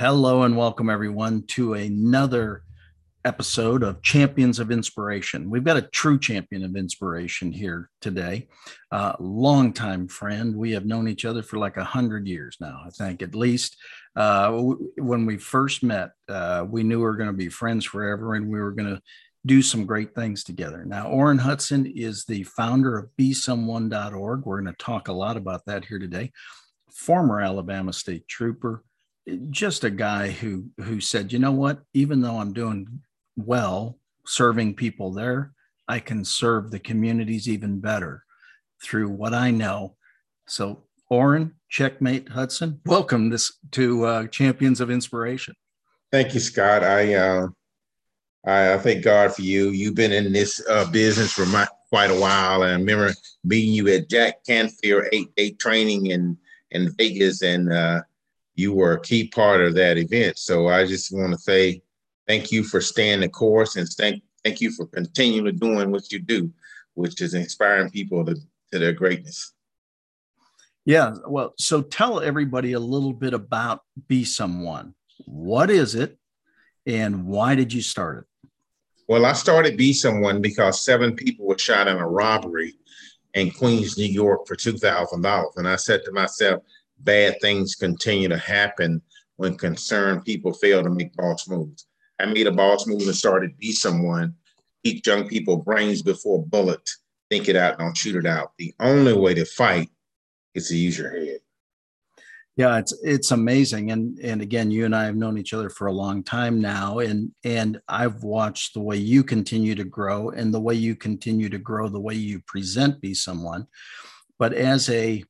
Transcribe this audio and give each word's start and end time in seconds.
Hello 0.00 0.44
and 0.44 0.56
welcome 0.56 0.88
everyone 0.88 1.42
to 1.48 1.74
another 1.74 2.62
episode 3.26 3.82
of 3.82 4.00
Champions 4.00 4.58
of 4.58 4.70
Inspiration. 4.70 5.50
We've 5.50 5.62
got 5.62 5.76
a 5.76 5.82
true 5.82 6.18
champion 6.18 6.64
of 6.64 6.74
inspiration 6.74 7.52
here 7.52 7.90
today, 8.00 8.48
uh, 8.90 9.12
longtime 9.20 10.08
friend. 10.08 10.56
We 10.56 10.70
have 10.70 10.86
known 10.86 11.06
each 11.06 11.26
other 11.26 11.42
for 11.42 11.58
like 11.58 11.76
a 11.76 11.84
hundred 11.84 12.26
years 12.26 12.56
now, 12.62 12.80
I 12.86 12.88
think 12.88 13.20
at 13.20 13.34
least. 13.34 13.76
Uh, 14.16 14.44
w- 14.46 14.90
when 14.96 15.26
we 15.26 15.36
first 15.36 15.82
met, 15.82 16.12
uh, 16.30 16.64
we 16.66 16.82
knew 16.82 16.96
we 16.96 17.04
were 17.04 17.16
going 17.16 17.28
to 17.28 17.36
be 17.36 17.50
friends 17.50 17.84
forever, 17.84 18.36
and 18.36 18.48
we 18.48 18.58
were 18.58 18.72
going 18.72 18.96
to 18.96 19.02
do 19.44 19.60
some 19.60 19.84
great 19.84 20.14
things 20.14 20.44
together. 20.44 20.82
Now, 20.86 21.10
Orrin 21.10 21.36
Hudson 21.36 21.84
is 21.84 22.24
the 22.24 22.44
founder 22.44 22.96
of 22.96 23.10
BeSomeone.org. 23.20 24.46
We're 24.46 24.62
going 24.62 24.74
to 24.74 24.82
talk 24.82 25.08
a 25.08 25.12
lot 25.12 25.36
about 25.36 25.66
that 25.66 25.84
here 25.84 25.98
today. 25.98 26.32
Former 26.90 27.42
Alabama 27.42 27.92
State 27.92 28.26
Trooper, 28.26 28.82
just 29.50 29.84
a 29.84 29.90
guy 29.90 30.30
who 30.30 30.70
who 30.78 31.00
said, 31.00 31.32
you 31.32 31.38
know 31.38 31.52
what, 31.52 31.82
even 31.94 32.20
though 32.20 32.38
I'm 32.38 32.52
doing 32.52 33.00
well 33.36 33.98
serving 34.26 34.74
people 34.74 35.12
there, 35.12 35.52
I 35.88 35.98
can 35.98 36.24
serve 36.24 36.70
the 36.70 36.78
communities 36.78 37.48
even 37.48 37.80
better 37.80 38.24
through 38.82 39.08
what 39.08 39.34
I 39.34 39.50
know. 39.50 39.96
So, 40.46 40.84
Orrin, 41.08 41.54
checkmate 41.68 42.28
Hudson, 42.28 42.80
welcome 42.86 43.30
this 43.30 43.52
to 43.72 44.04
uh, 44.04 44.26
Champions 44.28 44.80
of 44.80 44.90
Inspiration. 44.90 45.54
Thank 46.12 46.34
you, 46.34 46.40
Scott. 46.40 46.82
I 46.82 47.14
uh, 47.14 47.48
I, 48.46 48.74
I 48.74 48.78
thank 48.78 49.04
God 49.04 49.34
for 49.34 49.42
you. 49.42 49.70
You've 49.70 49.94
been 49.94 50.12
in 50.12 50.32
this 50.32 50.62
uh, 50.68 50.90
business 50.90 51.32
for 51.32 51.46
my, 51.46 51.66
quite 51.90 52.10
a 52.10 52.18
while. 52.18 52.62
And 52.62 52.72
I 52.72 52.74
remember 52.76 53.12
meeting 53.44 53.72
you 53.72 53.88
at 53.88 54.08
Jack 54.08 54.44
Canfield 54.46 55.04
eight 55.12 55.34
day 55.36 55.50
training 55.52 56.06
in 56.06 56.38
in 56.70 56.94
Vegas, 56.96 57.42
and 57.42 57.72
uh, 57.72 58.00
you 58.54 58.72
were 58.72 58.92
a 58.92 59.00
key 59.00 59.28
part 59.28 59.60
of 59.60 59.74
that 59.74 59.98
event. 59.98 60.38
So 60.38 60.68
I 60.68 60.86
just 60.86 61.12
want 61.12 61.32
to 61.32 61.38
say 61.38 61.82
thank 62.26 62.52
you 62.52 62.62
for 62.64 62.80
staying 62.80 63.20
the 63.20 63.28
course 63.28 63.76
and 63.76 63.88
thank 63.88 64.22
thank 64.44 64.60
you 64.60 64.70
for 64.70 64.86
continuing 64.86 65.56
doing 65.58 65.90
what 65.90 66.10
you 66.12 66.18
do, 66.18 66.50
which 66.94 67.20
is 67.20 67.34
inspiring 67.34 67.90
people 67.90 68.24
to, 68.24 68.34
to 68.72 68.78
their 68.78 68.92
greatness. 68.92 69.52
Yeah, 70.86 71.14
well, 71.28 71.52
so 71.58 71.82
tell 71.82 72.20
everybody 72.20 72.72
a 72.72 72.80
little 72.80 73.12
bit 73.12 73.34
about 73.34 73.80
Be 74.08 74.24
Someone. 74.24 74.94
What 75.26 75.70
is 75.70 75.94
it, 75.94 76.18
and 76.86 77.26
why 77.26 77.54
did 77.54 77.72
you 77.72 77.82
start 77.82 78.18
it? 78.18 78.48
Well, 79.06 79.26
I 79.26 79.34
started 79.34 79.76
Be 79.76 79.92
Someone 79.92 80.40
because 80.40 80.84
seven 80.84 81.14
people 81.14 81.46
were 81.46 81.58
shot 81.58 81.86
in 81.86 81.98
a 81.98 82.08
robbery 82.08 82.74
in 83.34 83.50
Queens, 83.50 83.98
New 83.98 84.04
York 84.04 84.46
for 84.46 84.56
$2,000. 84.56 85.56
And 85.56 85.68
I 85.68 85.76
said 85.76 86.02
to 86.04 86.12
myself, 86.12 86.62
bad 87.04 87.40
things 87.40 87.74
continue 87.74 88.28
to 88.28 88.38
happen 88.38 89.02
when 89.36 89.56
concerned 89.56 90.24
people 90.24 90.52
fail 90.52 90.82
to 90.82 90.90
make 90.90 91.14
boss 91.14 91.48
moves. 91.48 91.86
I 92.20 92.26
made 92.26 92.46
a 92.46 92.52
boss 92.52 92.86
move 92.86 93.02
and 93.02 93.14
started 93.14 93.56
Be 93.58 93.72
Someone, 93.72 94.34
teach 94.84 95.06
young 95.06 95.28
people 95.28 95.56
brains 95.56 96.02
before 96.02 96.44
bullets, 96.46 97.00
think 97.30 97.48
it 97.48 97.56
out, 97.56 97.78
don't 97.78 97.96
shoot 97.96 98.16
it 98.16 98.26
out. 98.26 98.52
The 98.58 98.74
only 98.80 99.14
way 99.14 99.34
to 99.34 99.44
fight 99.44 99.88
is 100.54 100.68
to 100.68 100.76
use 100.76 100.98
your 100.98 101.10
head. 101.10 101.38
Yeah, 102.56 102.76
it's 102.76 102.92
it's 103.02 103.30
amazing, 103.30 103.90
and 103.90 104.18
and 104.18 104.42
again, 104.42 104.70
you 104.70 104.84
and 104.84 104.94
I 104.94 105.04
have 105.04 105.16
known 105.16 105.38
each 105.38 105.54
other 105.54 105.70
for 105.70 105.86
a 105.86 105.92
long 105.92 106.22
time 106.22 106.60
now, 106.60 106.98
and 106.98 107.30
and 107.42 107.80
I've 107.88 108.22
watched 108.22 108.74
the 108.74 108.80
way 108.80 108.98
you 108.98 109.24
continue 109.24 109.74
to 109.76 109.84
grow 109.84 110.28
and 110.28 110.52
the 110.52 110.60
way 110.60 110.74
you 110.74 110.94
continue 110.94 111.48
to 111.48 111.58
grow, 111.58 111.88
the 111.88 112.00
way 112.00 112.14
you 112.14 112.40
present 112.40 113.00
Be 113.00 113.14
Someone. 113.14 113.66
But 114.38 114.52
as 114.52 114.90
a 114.90 115.24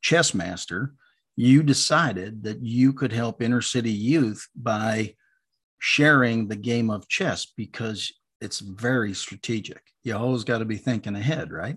chess 0.00 0.34
master, 0.34 0.94
you 1.36 1.62
decided 1.62 2.42
that 2.44 2.62
you 2.62 2.92
could 2.92 3.12
help 3.12 3.42
inner 3.42 3.60
city 3.60 3.90
youth 3.90 4.48
by 4.56 5.14
sharing 5.78 6.48
the 6.48 6.56
game 6.56 6.90
of 6.90 7.08
chess 7.08 7.46
because 7.56 8.12
it's 8.40 8.60
very 8.60 9.12
strategic. 9.14 9.82
You 10.02 10.16
always 10.16 10.44
got 10.44 10.58
to 10.58 10.64
be 10.64 10.76
thinking 10.76 11.16
ahead, 11.16 11.52
right? 11.52 11.76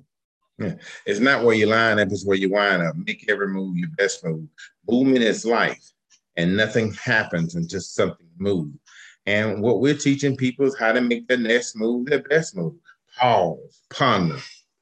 Yeah. 0.58 0.76
It's 1.06 1.20
not 1.20 1.44
where 1.44 1.56
you 1.56 1.68
line 1.68 2.00
up, 2.00 2.10
it's 2.12 2.26
where 2.26 2.38
you 2.38 2.50
wind 2.52 2.82
up. 2.84 2.96
Make 2.96 3.30
every 3.30 3.48
move 3.48 3.78
your 3.78 3.90
best 3.98 4.26
move. 4.26 4.48
Movement 4.90 5.24
is 5.24 5.46
life, 5.46 5.92
and 6.36 6.56
nothing 6.56 6.94
happens 6.94 7.56
until 7.56 7.82
something 7.82 8.28
moves. 8.38 8.78
And 9.26 9.62
what 9.62 9.80
we're 9.80 9.96
teaching 9.96 10.36
people 10.36 10.66
is 10.66 10.78
how 10.78 10.92
to 10.92 11.02
make 11.02 11.28
the 11.28 11.38
next 11.38 11.76
move 11.76 12.08
their 12.08 12.24
best 12.24 12.56
move. 12.56 12.76
Pause, 13.18 13.82
ponder, 13.90 14.38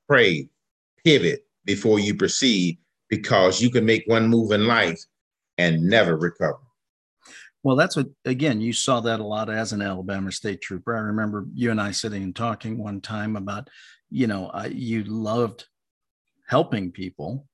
pray, 0.07 0.50
pivot 1.03 1.45
before 1.66 2.00
you 2.00 2.16
proceed, 2.16 2.79
because 3.09 3.62
you 3.62 3.69
can 3.69 3.85
make 3.85 4.03
one 4.07 4.28
move 4.28 4.51
in 4.51 4.68
life 4.68 5.01
and 5.57 5.84
never 5.84 6.18
recover. 6.18 6.59
Well, 7.63 7.75
that's 7.75 7.95
what, 7.97 8.07
again, 8.23 8.62
you 8.62 8.72
saw 8.72 9.00
that 9.01 9.19
a 9.19 9.23
lot 9.25 9.50
as 9.50 9.73
an 9.73 9.81
Alabama 9.81 10.31
State 10.31 10.62
Trooper. 10.62 10.95
I 10.95 11.00
remember 11.00 11.46
you 11.53 11.72
and 11.72 11.81
I 11.81 11.91
sitting 11.91 12.23
and 12.23 12.35
talking 12.35 12.78
one 12.78 13.01
time 13.01 13.35
about 13.35 13.69
you 14.09 14.28
know, 14.28 14.47
uh, 14.47 14.69
you 14.72 15.03
loved 15.03 15.66
helping 16.47 16.91
people, 16.91 17.47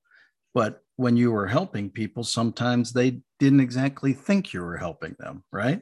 but 0.53 0.81
when 0.95 1.17
you 1.17 1.31
were 1.31 1.47
helping 1.47 1.89
people, 1.89 2.23
sometimes 2.23 2.93
they 2.93 3.21
didn't 3.39 3.59
exactly 3.59 4.13
think 4.13 4.53
you 4.53 4.61
were 4.61 4.77
helping 4.77 5.15
them, 5.19 5.43
right? 5.51 5.81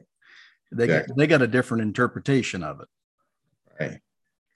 They 0.72 0.84
exactly. 0.84 1.08
got, 1.08 1.18
they 1.18 1.26
got 1.26 1.42
a 1.42 1.46
different 1.46 1.82
interpretation 1.82 2.62
of 2.62 2.80
it. 2.80 2.88
Right. 3.78 4.00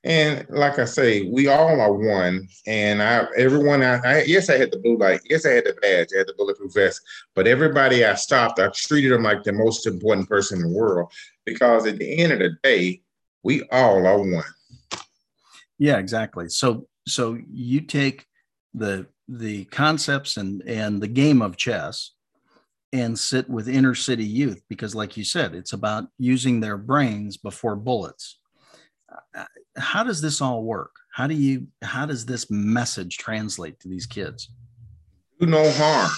And 0.04 0.46
like 0.50 0.78
I 0.78 0.84
say, 0.84 1.28
we 1.30 1.48
all 1.48 1.80
are 1.80 1.92
one. 1.92 2.46
And 2.66 3.02
I, 3.02 3.26
everyone, 3.36 3.82
I, 3.82 3.96
I, 4.04 4.22
yes, 4.22 4.48
I 4.48 4.56
had 4.56 4.70
the 4.70 4.78
blue 4.78 4.96
light. 4.96 5.20
Yes, 5.28 5.44
I 5.44 5.50
had 5.50 5.64
the 5.64 5.74
badge. 5.82 6.08
I 6.14 6.18
had 6.18 6.28
the 6.28 6.34
bulletproof 6.36 6.74
vest. 6.74 7.00
But 7.34 7.48
everybody 7.48 8.04
I 8.04 8.14
stopped, 8.14 8.60
I 8.60 8.68
treated 8.72 9.12
them 9.12 9.24
like 9.24 9.42
the 9.42 9.52
most 9.52 9.86
important 9.86 10.28
person 10.28 10.60
in 10.60 10.70
the 10.70 10.78
world 10.78 11.12
because 11.44 11.86
at 11.86 11.98
the 11.98 12.18
end 12.18 12.32
of 12.32 12.38
the 12.38 12.56
day, 12.62 13.02
we 13.42 13.62
all 13.72 14.06
are 14.06 14.18
one. 14.18 14.44
Yeah, 15.78 15.98
exactly. 15.98 16.48
So 16.48 16.86
so 17.06 17.38
you 17.50 17.80
take 17.80 18.26
the 18.74 19.06
the 19.28 19.64
concepts 19.66 20.36
and 20.36 20.62
and 20.62 21.00
the 21.00 21.08
game 21.08 21.42
of 21.42 21.56
chess 21.56 22.12
and 22.92 23.18
sit 23.18 23.48
with 23.48 23.68
inner 23.68 23.94
city 23.94 24.24
youth 24.24 24.62
because 24.68 24.94
like 24.94 25.16
you 25.16 25.24
said 25.24 25.54
it's 25.54 25.72
about 25.72 26.04
using 26.18 26.60
their 26.60 26.76
brains 26.76 27.36
before 27.36 27.74
bullets 27.76 28.38
how 29.76 30.02
does 30.02 30.20
this 30.20 30.40
all 30.40 30.62
work 30.62 30.96
how 31.12 31.26
do 31.26 31.34
you 31.34 31.66
how 31.82 32.06
does 32.06 32.26
this 32.26 32.50
message 32.50 33.18
translate 33.18 33.78
to 33.80 33.88
these 33.88 34.06
kids 34.06 34.50
do 35.40 35.46
no 35.46 35.70
harm 35.72 36.10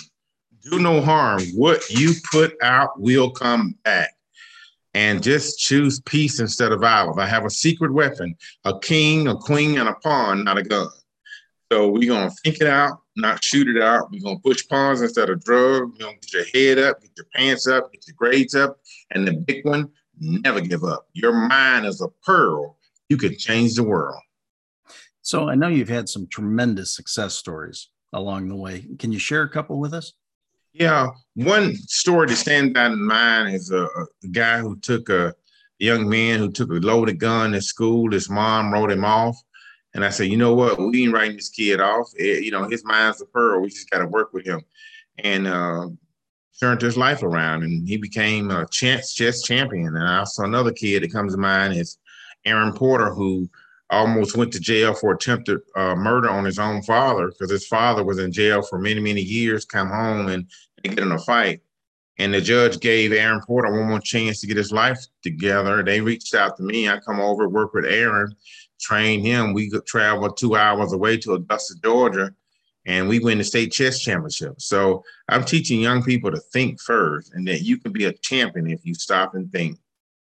do 0.71 0.79
no 0.79 1.01
harm 1.01 1.41
what 1.55 1.89
you 1.91 2.13
put 2.31 2.55
out 2.63 3.01
will 3.01 3.31
come 3.31 3.75
back 3.85 4.11
and 4.95 5.23
just 5.23 5.59
choose 5.59 6.01
peace 6.01 6.41
instead 6.41 6.73
of 6.73 6.81
violence. 6.81 7.19
I 7.19 7.27
have 7.27 7.45
a 7.45 7.51
secret 7.51 7.93
weapon, 7.93 8.35
a 8.65 8.79
king, 8.79 9.29
a 9.29 9.37
queen, 9.37 9.79
and 9.79 9.89
a 9.89 9.95
pawn, 9.95 10.45
not 10.45 10.59
a 10.59 10.63
gun. 10.63 10.89
So 11.71 11.89
we're 11.89 12.09
gonna 12.09 12.31
think 12.43 12.61
it 12.61 12.67
out, 12.67 13.03
not 13.15 13.45
shoot 13.45 13.69
it 13.69 13.83
out. 13.83 14.11
We're 14.11 14.23
gonna 14.23 14.41
push 14.41 14.67
pawns 14.67 15.03
instead 15.03 15.29
of 15.29 15.45
drugs. 15.45 15.93
We're 15.93 16.07
gonna 16.07 16.17
get 16.21 16.33
your 16.33 16.45
head 16.55 16.79
up, 16.79 17.03
get 17.03 17.11
your 17.17 17.27
pants 17.35 17.67
up, 17.67 17.93
get 17.93 18.07
your 18.09 18.17
grades 18.17 18.55
up, 18.55 18.81
and 19.11 19.29
the 19.29 19.35
big 19.35 19.67
one, 19.67 19.91
never 20.19 20.61
give 20.61 20.85
up. 20.85 21.07
Your 21.13 21.33
mind 21.33 21.85
is 21.85 22.01
a 22.01 22.09
pearl. 22.25 22.78
You 23.09 23.17
can 23.17 23.37
change 23.37 23.75
the 23.75 23.85
world. 23.85 24.21
So 25.23 25.49
I 25.49 25.55
know 25.55 25.69
you've 25.69 25.89
had 25.89 26.09
some 26.09 26.27
tremendous 26.27 26.95
success 26.95 27.35
stories 27.35 27.89
along 28.13 28.49
the 28.49 28.57
way. 28.57 28.87
Can 28.99 29.13
you 29.13 29.19
share 29.19 29.43
a 29.43 29.49
couple 29.49 29.79
with 29.79 29.93
us? 29.93 30.13
Yeah, 30.73 31.09
one 31.35 31.75
story 31.75 32.29
that 32.29 32.37
stands 32.37 32.79
out 32.79 32.93
in 32.93 33.05
mind 33.05 33.55
is 33.55 33.71
a, 33.71 33.85
a 33.85 34.29
guy 34.31 34.59
who 34.59 34.79
took 34.79 35.09
a, 35.09 35.35
young 35.79 36.09
man 36.09 36.39
who 36.39 36.51
took 36.51 36.71
a 36.71 36.75
loaded 36.75 37.19
gun 37.19 37.55
at 37.55 37.63
school. 37.63 38.11
His 38.11 38.29
mom 38.29 38.73
wrote 38.73 38.91
him 38.91 39.05
off. 39.05 39.41
And 39.95 40.05
I 40.05 40.11
said, 40.11 40.29
you 40.29 40.37
know 40.37 40.55
what? 40.55 40.79
We 40.79 41.05
ain't 41.05 41.13
writing 41.13 41.37
this 41.37 41.49
kid 41.49 41.81
off. 41.81 42.11
It, 42.17 42.45
you 42.45 42.51
know, 42.51 42.69
his 42.69 42.85
mind's 42.85 43.21
a 43.23 43.27
pearl. 43.27 43.63
We 43.63 43.69
just 43.69 43.91
got 43.91 43.99
to 44.01 44.07
work 44.07 44.33
with 44.33 44.45
him. 44.45 44.61
And 45.19 45.47
uh, 45.47 45.89
turned 46.61 46.83
his 46.83 46.97
life 46.97 47.23
around 47.23 47.63
and 47.63 47.89
he 47.89 47.97
became 47.97 48.51
a 48.51 48.67
chess, 48.69 49.15
chess 49.15 49.43
champion. 49.43 49.97
And 49.97 50.09
also 50.09 50.45
another 50.45 50.73
kid 50.73 51.03
that 51.03 51.13
comes 51.13 51.33
to 51.35 51.39
mind 51.39 51.75
is 51.75 51.99
Aaron 52.49 52.73
Porter, 52.73 53.13
who 53.13 53.49
almost 53.91 54.37
went 54.37 54.53
to 54.53 54.61
jail 54.61 54.95
for 54.95 55.13
attempted 55.13 55.61
uh, 55.77 55.95
murder 55.95 56.29
on 56.29 56.45
his 56.45 56.59
own 56.59 56.83
father 56.83 57.29
because 57.29 57.51
his 57.51 57.67
father 57.67 58.05
was 58.05 58.19
in 58.19 58.33
jail 58.33 58.63
for 58.63 58.79
many, 58.79 59.01
many 59.01 59.23
years, 59.23 59.65
come 59.65 59.89
home 59.89 60.29
and 60.29 60.47
they 60.83 60.91
get 60.91 60.99
in 60.99 61.13
a 61.13 61.19
fight. 61.19 61.61
And 62.19 62.35
the 62.35 62.41
judge 62.41 62.81
gave 62.81 63.13
Aaron 63.13 63.41
Porter 63.47 63.71
one 63.71 63.89
more 63.89 64.01
chance 64.01 64.41
to 64.41 64.47
get 64.47 64.57
his 64.57 64.73
life 64.73 64.99
together. 65.23 65.85
They 65.85 66.01
reached 66.01 66.35
out 66.35 66.57
to 66.57 66.65
me. 66.65 66.89
I 66.89 66.99
come 66.99 67.21
over, 67.21 67.49
work 67.49 67.75
with 67.75 67.85
Aaron, 67.85 68.35
train 68.81 69.21
him. 69.21 69.53
We 69.53 69.71
could 69.71 69.87
travel 69.87 70.31
two 70.33 70.57
hours 70.57 70.93
away 70.93 71.19
to 71.19 71.35
Augusta, 71.35 71.77
Georgia, 71.83 72.35
and 72.87 73.09
we 73.09 73.21
win 73.21 73.39
the 73.39 73.45
state 73.45 73.71
chess 73.71 74.01
championship. 74.01 74.61
So 74.61 75.05
I'm 75.29 75.45
teaching 75.45 75.81
young 75.81 76.03
people 76.03 76.33
to 76.33 76.41
think 76.53 76.81
first 76.81 77.33
and 77.35 77.47
that 77.47 77.63
you 77.63 77.79
can 77.79 77.93
be 77.93 78.07
a 78.07 78.13
champion 78.13 78.69
if 78.69 78.85
you 78.85 78.95
stop 78.95 79.35
and 79.35 79.51
think. 79.53 79.79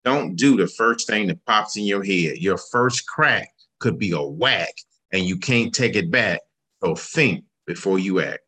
Don't 0.05 0.35
do 0.35 0.57
the 0.57 0.67
first 0.67 1.07
thing 1.07 1.27
that 1.27 1.45
pops 1.45 1.77
in 1.77 1.83
your 1.83 2.03
head. 2.03 2.37
Your 2.37 2.57
first 2.57 3.05
crack 3.07 3.49
could 3.79 3.99
be 3.99 4.11
a 4.11 4.21
whack 4.21 4.73
and 5.11 5.23
you 5.23 5.37
can't 5.37 5.73
take 5.73 5.95
it 5.95 6.11
back. 6.11 6.41
So 6.81 6.95
think 6.95 7.43
before 7.65 7.99
you 7.99 8.21
act. 8.21 8.39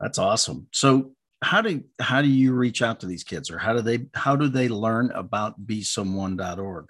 That's 0.00 0.18
awesome. 0.18 0.68
So 0.72 1.12
how 1.42 1.60
do 1.60 1.82
how 2.00 2.22
do 2.22 2.28
you 2.28 2.52
reach 2.52 2.82
out 2.82 3.00
to 3.00 3.06
these 3.06 3.24
kids 3.24 3.50
or 3.50 3.58
how 3.58 3.72
do 3.72 3.82
they 3.82 4.06
how 4.14 4.36
do 4.36 4.48
they 4.48 4.68
learn 4.68 5.10
about 5.10 5.66
be 5.66 5.80
besomeone.org 5.80 6.86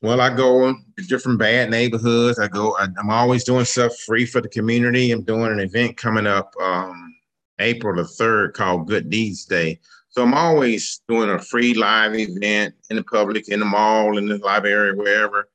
well 0.00 0.20
i 0.20 0.34
go 0.34 0.72
to 0.72 1.04
different 1.08 1.38
bad 1.38 1.68
neighborhoods 1.68 2.38
i 2.38 2.46
go 2.46 2.76
I, 2.78 2.84
am 2.84 3.10
always 3.10 3.42
doing 3.42 3.64
stuff 3.64 3.96
free 4.06 4.24
for 4.24 4.40
the 4.40 4.48
community 4.48 5.10
i'm 5.10 5.24
doing 5.24 5.52
an 5.52 5.58
event 5.58 5.96
coming 5.96 6.28
up 6.28 6.54
um, 6.62 7.16
april 7.58 7.96
the 7.96 8.02
3rd 8.02 8.52
called 8.54 8.86
good 8.86 9.10
deeds 9.10 9.44
day 9.44 9.80
so 10.14 10.22
i'm 10.22 10.34
always 10.34 11.02
doing 11.08 11.30
a 11.30 11.38
free 11.38 11.74
live 11.74 12.14
event 12.14 12.74
in 12.90 12.96
the 12.96 13.04
public 13.04 13.48
in 13.48 13.60
the 13.60 13.66
mall 13.66 14.18
in 14.18 14.26
the 14.26 14.38
library 14.38 14.94
wherever 14.94 15.48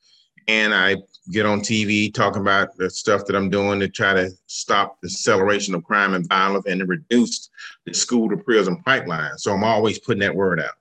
and 0.49 0.73
I 0.73 0.95
get 1.31 1.45
on 1.45 1.61
TV 1.61 2.11
talking 2.11 2.41
about 2.41 2.75
the 2.75 2.89
stuff 2.89 3.25
that 3.25 3.35
I'm 3.35 3.51
doing 3.51 3.79
to 3.81 3.87
try 3.87 4.13
to 4.15 4.31
stop 4.47 4.99
the 4.99 5.05
acceleration 5.05 5.75
of 5.75 5.83
crime 5.83 6.15
and 6.15 6.27
violence 6.27 6.65
and 6.67 6.79
to 6.79 6.87
reduce 6.87 7.51
the 7.85 7.93
school 7.93 8.27
to 8.29 8.37
prison 8.37 8.81
pipeline. 8.83 9.37
So 9.37 9.53
I'm 9.53 9.63
always 9.63 9.99
putting 9.99 10.21
that 10.21 10.33
word 10.35 10.59
out. 10.59 10.73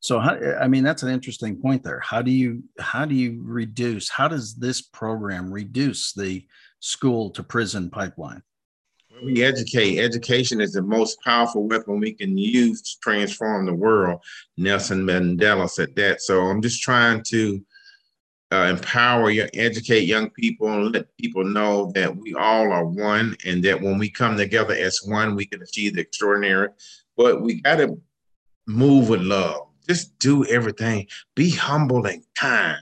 So 0.00 0.18
how, 0.18 0.36
I 0.60 0.66
mean 0.66 0.82
that's 0.82 1.04
an 1.04 1.10
interesting 1.10 1.56
point 1.56 1.84
there. 1.84 2.00
How 2.00 2.22
do 2.22 2.32
you 2.32 2.64
how 2.80 3.04
do 3.04 3.14
you 3.14 3.40
reduce 3.44 4.08
how 4.08 4.26
does 4.26 4.56
this 4.56 4.82
program 4.82 5.52
reduce 5.52 6.12
the 6.12 6.44
school 6.80 7.30
to 7.30 7.44
prison 7.44 7.88
pipeline? 7.88 8.42
We 9.22 9.44
educate. 9.44 9.98
Education 9.98 10.60
is 10.60 10.72
the 10.72 10.82
most 10.82 11.20
powerful 11.22 11.68
weapon 11.68 12.00
we 12.00 12.12
can 12.12 12.36
use 12.36 12.82
to 12.82 12.98
transform 13.02 13.66
the 13.66 13.74
world. 13.74 14.20
Nelson 14.56 15.04
Mandela 15.04 15.68
said 15.68 15.94
that. 15.96 16.20
So 16.20 16.42
I'm 16.42 16.60
just 16.60 16.82
trying 16.82 17.22
to 17.28 17.64
uh, 18.52 18.66
empower, 18.68 19.30
educate 19.54 20.00
young 20.00 20.28
people, 20.30 20.68
and 20.68 20.92
let 20.92 21.16
people 21.16 21.44
know 21.44 21.90
that 21.94 22.14
we 22.16 22.34
all 22.34 22.70
are 22.72 22.84
one, 22.84 23.36
and 23.46 23.62
that 23.64 23.80
when 23.80 23.98
we 23.98 24.10
come 24.10 24.36
together 24.36 24.74
as 24.74 25.00
one, 25.04 25.36
we 25.36 25.46
can 25.46 25.62
achieve 25.62 25.94
the 25.94 26.00
extraordinary. 26.00 26.68
But 27.16 27.42
we 27.42 27.60
got 27.60 27.76
to 27.76 28.00
move 28.66 29.08
with 29.08 29.22
love. 29.22 29.68
Just 29.88 30.18
do 30.18 30.44
everything. 30.46 31.06
Be 31.34 31.50
humble 31.50 32.06
and 32.06 32.22
kind. 32.34 32.78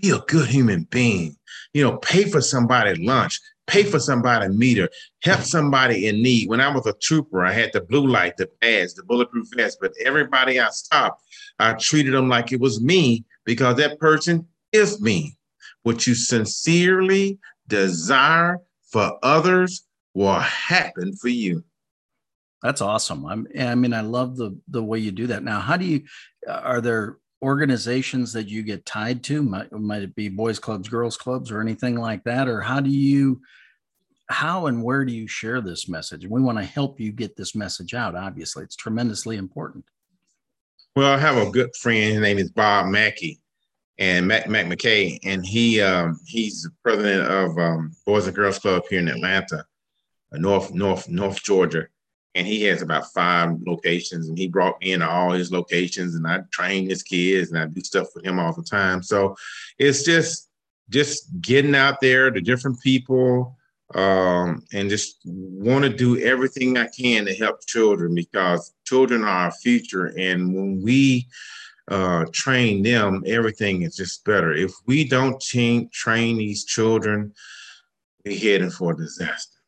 Be 0.00 0.10
a 0.10 0.18
good 0.20 0.48
human 0.48 0.84
being. 0.84 1.36
You 1.72 1.84
know, 1.84 1.96
pay 1.98 2.24
for 2.24 2.40
somebody 2.40 2.94
lunch. 3.04 3.40
Pay 3.72 3.84
for 3.84 3.98
somebody 3.98 4.48
meter. 4.48 4.88
Help 5.22 5.40
somebody 5.40 6.06
in 6.06 6.22
need. 6.22 6.48
When 6.48 6.60
I 6.60 6.68
was 6.68 6.86
a 6.86 6.94
trooper, 7.02 7.44
I 7.44 7.52
had 7.52 7.72
the 7.72 7.80
blue 7.80 8.06
light, 8.06 8.36
the 8.36 8.48
badge, 8.60 8.94
the 8.94 9.02
bulletproof 9.02 9.48
vest. 9.56 9.78
But 9.80 9.94
everybody 10.04 10.60
I 10.60 10.68
stopped, 10.68 11.22
I 11.58 11.72
treated 11.72 12.14
them 12.14 12.28
like 12.28 12.52
it 12.52 12.60
was 12.60 12.80
me 12.80 13.24
because 13.44 13.76
that 13.78 13.98
person 13.98 14.46
Give 14.72 15.00
me 15.00 15.36
what 15.82 16.06
you 16.06 16.14
sincerely 16.14 17.38
desire 17.68 18.58
for 18.90 19.18
others 19.22 19.86
will 20.14 20.38
happen 20.38 21.14
for 21.14 21.28
you. 21.28 21.62
That's 22.62 22.80
awesome. 22.80 23.26
I'm, 23.26 23.46
I 23.58 23.74
mean, 23.74 23.92
I 23.92 24.00
love 24.00 24.36
the 24.36 24.58
the 24.68 24.82
way 24.82 24.98
you 24.98 25.10
do 25.10 25.26
that. 25.26 25.42
Now, 25.42 25.60
how 25.60 25.76
do 25.76 25.84
you? 25.84 26.04
Are 26.48 26.80
there 26.80 27.18
organizations 27.42 28.32
that 28.32 28.48
you 28.48 28.62
get 28.62 28.86
tied 28.86 29.24
to? 29.24 29.42
Might, 29.42 29.72
might 29.72 30.02
it 30.02 30.14
be 30.14 30.28
boys 30.28 30.60
clubs, 30.60 30.88
girls 30.88 31.16
clubs, 31.16 31.50
or 31.50 31.60
anything 31.60 31.96
like 31.96 32.22
that? 32.24 32.48
Or 32.48 32.60
how 32.60 32.80
do 32.80 32.90
you? 32.90 33.40
How 34.28 34.66
and 34.66 34.82
where 34.82 35.04
do 35.04 35.12
you 35.12 35.26
share 35.26 35.60
this 35.60 35.88
message? 35.88 36.26
We 36.26 36.40
want 36.40 36.58
to 36.58 36.64
help 36.64 37.00
you 37.00 37.12
get 37.12 37.36
this 37.36 37.54
message 37.54 37.94
out. 37.94 38.14
Obviously, 38.14 38.64
it's 38.64 38.76
tremendously 38.76 39.36
important. 39.36 39.84
Well, 40.94 41.12
I 41.12 41.18
have 41.18 41.36
a 41.36 41.50
good 41.50 41.74
friend. 41.76 42.12
His 42.12 42.20
name 42.20 42.38
is 42.38 42.50
Bob 42.50 42.86
Mackey, 42.86 43.40
and 43.98 44.26
Mac, 44.26 44.48
Mac 44.48 44.66
McKay, 44.66 45.18
and 45.24 45.44
he 45.44 45.80
um, 45.80 46.18
he's 46.26 46.62
the 46.62 46.70
president 46.82 47.30
of 47.30 47.56
um, 47.58 47.92
Boys 48.04 48.26
and 48.26 48.34
Girls 48.34 48.58
Club 48.58 48.82
here 48.90 48.98
in 48.98 49.08
Atlanta, 49.08 49.64
uh, 50.32 50.38
North 50.38 50.72
North 50.72 51.08
North 51.08 51.42
Georgia, 51.42 51.86
and 52.34 52.46
he 52.46 52.62
has 52.64 52.82
about 52.82 53.12
five 53.12 53.56
locations. 53.66 54.28
And 54.28 54.38
he 54.38 54.48
brought 54.48 54.80
me 54.80 54.92
into 54.92 55.08
all 55.08 55.32
his 55.32 55.52
locations, 55.52 56.14
and 56.14 56.26
I 56.26 56.40
train 56.52 56.88
his 56.88 57.02
kids, 57.02 57.50
and 57.50 57.58
I 57.58 57.66
do 57.66 57.80
stuff 57.80 58.08
with 58.14 58.24
him 58.24 58.38
all 58.38 58.52
the 58.52 58.62
time. 58.62 59.02
So 59.02 59.36
it's 59.78 60.04
just 60.04 60.48
just 60.88 61.40
getting 61.40 61.74
out 61.74 62.00
there 62.00 62.30
to 62.30 62.40
different 62.40 62.80
people, 62.80 63.56
um, 63.94 64.64
and 64.72 64.90
just 64.90 65.20
want 65.24 65.84
to 65.84 65.90
do 65.90 66.18
everything 66.20 66.76
I 66.76 66.88
can 66.88 67.24
to 67.26 67.34
help 67.34 67.64
children 67.66 68.14
because 68.14 68.72
children 68.84 69.22
are 69.22 69.44
our 69.46 69.52
future, 69.52 70.06
and 70.18 70.54
when 70.54 70.82
we 70.82 71.26
uh, 71.88 72.24
train 72.32 72.82
them, 72.82 73.22
everything 73.26 73.82
is 73.82 73.96
just 73.96 74.24
better. 74.24 74.52
If 74.52 74.72
we 74.86 75.06
don't 75.08 75.40
train, 75.40 75.88
train 75.92 76.38
these 76.38 76.64
children, 76.64 77.32
we're 78.24 78.38
heading 78.38 78.70
for 78.70 78.94
disaster. 78.94 79.58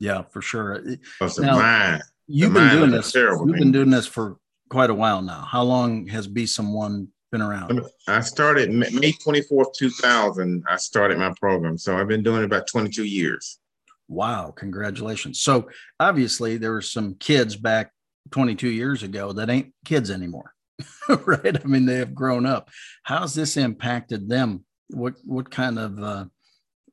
Yeah, 0.00 0.22
for 0.22 0.42
sure. 0.42 0.80
Because 0.80 1.38
now, 1.38 1.58
mind, 1.58 2.02
you've 2.26 2.52
been 2.52 2.70
doing 2.70 2.90
this. 2.90 3.14
You've 3.14 3.38
thing. 3.38 3.52
been 3.52 3.72
doing 3.72 3.90
this 3.90 4.06
for 4.06 4.36
quite 4.68 4.90
a 4.90 4.94
while 4.94 5.22
now. 5.22 5.46
How 5.50 5.62
long 5.62 6.06
has 6.08 6.26
Be 6.26 6.46
Someone 6.46 7.08
been 7.34 7.42
around? 7.42 7.80
I 8.06 8.20
started 8.20 8.70
May 8.70 9.12
24th, 9.12 9.74
2000. 9.76 10.62
I 10.68 10.76
started 10.76 11.18
my 11.18 11.32
program. 11.40 11.76
So 11.76 11.96
I've 11.96 12.06
been 12.06 12.22
doing 12.22 12.42
it 12.42 12.44
about 12.44 12.68
22 12.68 13.04
years. 13.04 13.58
Wow, 14.06 14.52
congratulations. 14.54 15.40
So 15.40 15.68
obviously 15.98 16.58
there 16.58 16.70
were 16.70 16.80
some 16.80 17.16
kids 17.16 17.56
back 17.56 17.90
22 18.30 18.68
years 18.68 19.02
ago 19.02 19.32
that 19.32 19.50
ain't 19.50 19.72
kids 19.84 20.12
anymore. 20.12 20.54
right? 21.08 21.56
I 21.56 21.66
mean, 21.66 21.86
they 21.86 21.96
have 21.96 22.14
grown 22.14 22.46
up. 22.46 22.70
How's 23.02 23.34
this 23.34 23.56
impacted 23.56 24.28
them? 24.28 24.64
What 24.90 25.14
what 25.24 25.50
kind 25.50 25.78
of 25.78 26.02
uh, 26.02 26.24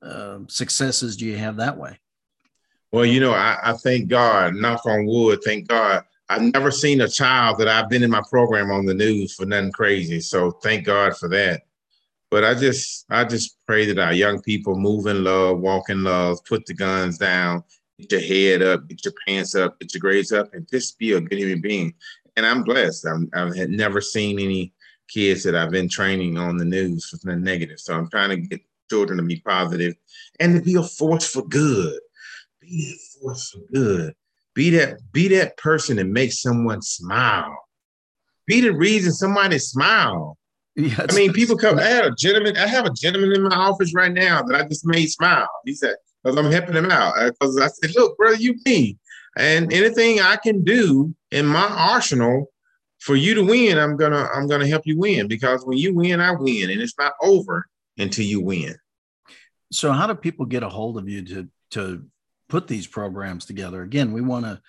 uh, 0.02 0.40
successes 0.48 1.18
do 1.18 1.26
you 1.26 1.38
have 1.38 1.58
that 1.58 1.78
way? 1.78 2.00
Well, 2.92 3.06
you 3.06 3.20
know, 3.20 3.34
I, 3.34 3.58
I 3.64 3.74
thank 3.74 4.08
God, 4.08 4.56
knock 4.56 4.86
on 4.86 5.06
wood, 5.06 5.40
thank 5.46 5.68
God. 5.68 6.04
I've 6.32 6.54
never 6.54 6.72
seen 6.72 7.02
a 7.02 7.08
child 7.08 7.58
that 7.60 7.68
I've 7.68 7.90
been 7.90 8.04
in 8.04 8.12
my 8.12 8.24
program 8.30 8.72
on 8.72 8.86
the 8.86 8.94
news 8.94 9.34
for 9.34 9.46
nothing 9.46 9.72
crazy. 9.72 10.20
So 10.20 10.52
thank 10.52 10.86
God 10.86 11.18
for 11.18 11.28
that. 11.30 11.64
But 12.30 12.46
I 12.46 12.54
just 12.54 13.06
I 13.10 13.26
just 13.26 13.58
pray 13.66 13.86
that 13.88 14.00
our 14.00 14.14
young 14.14 14.42
people 14.42 14.76
move 14.76 15.08
in 15.08 15.24
love, 15.24 15.60
walk 15.60 15.90
in 15.90 16.04
love, 16.04 16.44
put 16.46 16.66
the 16.66 16.74
guns 16.74 17.18
down, 17.18 17.64
get 18.00 18.12
your 18.12 18.22
head 18.22 18.62
up, 18.62 18.88
get 18.88 19.04
your 19.04 19.14
pants 19.28 19.56
up, 19.56 19.80
get 19.80 19.94
your 19.94 20.00
grades 20.00 20.32
up, 20.32 20.54
and 20.54 20.68
just 20.70 20.98
be 20.98 21.12
a 21.14 21.22
good 21.22 21.40
human 21.40 21.62
being 21.62 21.94
and 22.36 22.46
I'm 22.46 22.64
blessed. 22.64 23.06
I'm, 23.06 23.30
I 23.34 23.56
had 23.56 23.70
never 23.70 24.02
seen 24.02 24.40
any 24.40 24.74
kids 25.08 25.44
that 25.44 25.56
I've 25.56 25.72
been 25.72 25.90
training 25.90 26.38
on 26.38 26.58
the 26.58 26.66
news 26.66 27.10
for 27.10 27.18
the 27.18 27.36
negative. 27.36 27.80
So 27.80 27.96
I'm 27.96 28.10
trying 28.10 28.30
to 28.30 28.38
get 28.38 28.62
children 28.90 29.18
to 29.18 29.24
be 29.24 29.42
positive 29.42 29.96
and 30.40 30.56
to 30.56 30.62
be 30.62 30.76
a 30.76 30.84
force 30.84 31.30
for 31.30 31.44
good. 31.44 32.00
Be 32.60 32.96
a 32.96 33.20
force 33.20 33.50
for 33.52 33.62
good. 33.74 34.16
Be 34.54 34.70
that 34.72 35.00
be 35.12 35.30
that 35.30 35.58
person 35.58 36.00
and 36.00 36.12
make 36.12 36.34
someone 36.34 36.82
smile. 36.82 37.58
Be 38.48 38.62
the 38.62 38.74
reason 38.74 39.12
somebody 39.12 39.58
smile. 39.60 40.38
I 40.78 41.14
mean, 41.14 41.34
people 41.34 41.58
come. 41.58 41.80
I 41.80 41.84
had 41.84 42.06
a 42.06 42.16
gentleman. 42.16 42.58
I 42.58 42.68
have 42.68 42.86
a 42.86 42.94
gentleman 42.94 43.34
in 43.34 43.44
my 43.44 43.56
office 43.56 43.94
right 43.94 44.12
now 44.12 44.42
that 44.44 44.56
I 44.56 44.68
just 44.68 44.86
made 44.86 45.08
smile. 45.08 45.48
He 45.66 45.74
said, 45.74 45.96
"Because 46.24 46.38
I'm 46.38 46.52
helping 46.52 46.76
him 46.76 46.92
out." 46.92 47.14
Because 47.18 47.60
I 47.60 47.68
said, 47.68 47.96
"Look, 47.96 48.18
brother, 48.18 48.36
you 48.36 48.56
me. 48.66 48.98
And 49.38 49.72
anything 49.72 50.20
I 50.20 50.36
can 50.36 50.64
do 50.64 51.14
in 51.32 51.46
my 51.46 51.66
arsenal 51.66 52.52
for 53.00 53.16
you 53.16 53.34
to 53.36 53.44
win, 53.44 53.78
I'm 53.78 53.98
gonna 53.98 54.28
I'm 54.34 54.48
gonna 54.48 54.68
help 54.68 54.84
you 54.86 54.98
win 54.98 55.28
because 55.28 55.66
when 55.66 55.78
you 55.78 55.96
win, 55.96 56.20
I 56.20 56.32
win, 56.32 56.70
and 56.70 56.82
it's 56.82 56.98
not 56.98 57.14
over 57.22 57.66
until 57.98 58.26
you 58.26 58.42
win. 58.42 58.76
So, 59.72 59.92
how 59.92 60.08
do 60.08 60.16
people 60.16 60.46
get 60.46 60.64
a 60.64 60.70
hold 60.70 60.98
of 60.98 61.08
you 61.08 61.24
to 61.24 61.48
to 61.72 62.06
put 62.52 62.68
these 62.68 62.86
programs 62.86 63.46
together? 63.46 63.82
Again, 63.82 64.12
we 64.12 64.22
want 64.22 64.46
to. 64.46 64.62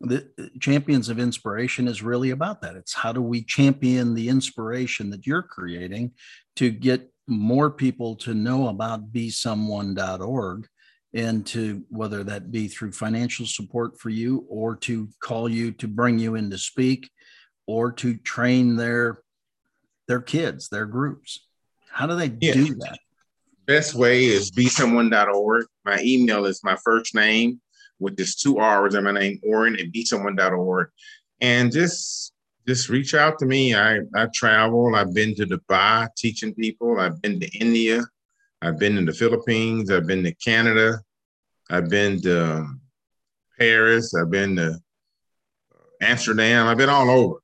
The 0.00 0.28
Champions 0.60 1.08
of 1.08 1.18
Inspiration 1.18 1.88
is 1.88 2.02
really 2.02 2.30
about 2.30 2.60
that. 2.62 2.76
It's 2.76 2.94
how 2.94 3.12
do 3.12 3.20
we 3.20 3.42
champion 3.42 4.14
the 4.14 4.28
inspiration 4.28 5.10
that 5.10 5.26
you're 5.26 5.42
creating 5.42 6.12
to 6.56 6.70
get 6.70 7.10
more 7.26 7.70
people 7.70 8.14
to 8.16 8.32
know 8.34 8.68
about 8.68 9.12
besomeone.org 9.12 10.68
and 11.14 11.46
to 11.46 11.84
whether 11.88 12.22
that 12.24 12.52
be 12.52 12.68
through 12.68 12.92
financial 12.92 13.46
support 13.46 13.98
for 13.98 14.10
you 14.10 14.46
or 14.48 14.76
to 14.76 15.08
call 15.20 15.48
you 15.48 15.72
to 15.72 15.88
bring 15.88 16.18
you 16.18 16.36
in 16.36 16.50
to 16.50 16.58
speak 16.58 17.10
or 17.66 17.90
to 17.90 18.16
train 18.18 18.76
their 18.76 19.22
their 20.06 20.20
kids 20.20 20.68
their 20.68 20.86
groups 20.86 21.46
how 21.90 22.06
do 22.06 22.14
they 22.14 22.30
yeah. 22.40 22.52
do 22.52 22.74
that 22.74 22.98
best 23.68 23.94
way 23.94 24.24
is 24.24 24.50
besomeone.org 24.50 25.66
my 25.84 25.98
email 26.02 26.44
is 26.46 26.64
my 26.64 26.76
first 26.84 27.14
name 27.14 27.60
with 28.00 28.16
just 28.16 28.40
two 28.40 28.58
r's 28.58 28.96
in 28.96 29.04
my 29.04 29.12
name 29.12 29.38
Orrin 29.44 29.78
at 29.78 29.92
besomeone.org 29.92 30.88
and 31.40 31.70
just 31.70 32.32
just 32.66 32.88
reach 32.88 33.14
out 33.14 33.38
to 33.38 33.46
me 33.46 33.76
i 33.76 34.00
i 34.16 34.26
travel 34.34 34.96
i've 34.96 35.14
been 35.14 35.36
to 35.36 35.46
dubai 35.46 36.08
teaching 36.16 36.52
people 36.54 36.98
i've 36.98 37.22
been 37.22 37.38
to 37.38 37.48
india 37.58 38.02
I've 38.60 38.78
been 38.78 38.98
in 38.98 39.04
the 39.04 39.12
Philippines. 39.12 39.90
I've 39.90 40.06
been 40.06 40.24
to 40.24 40.34
Canada. 40.34 41.00
I've 41.70 41.88
been 41.88 42.20
to 42.22 42.56
um, 42.56 42.80
Paris. 43.58 44.14
I've 44.14 44.30
been 44.30 44.56
to 44.56 44.78
Amsterdam. 46.00 46.66
I've 46.66 46.76
been 46.76 46.88
all 46.88 47.10
over. 47.10 47.36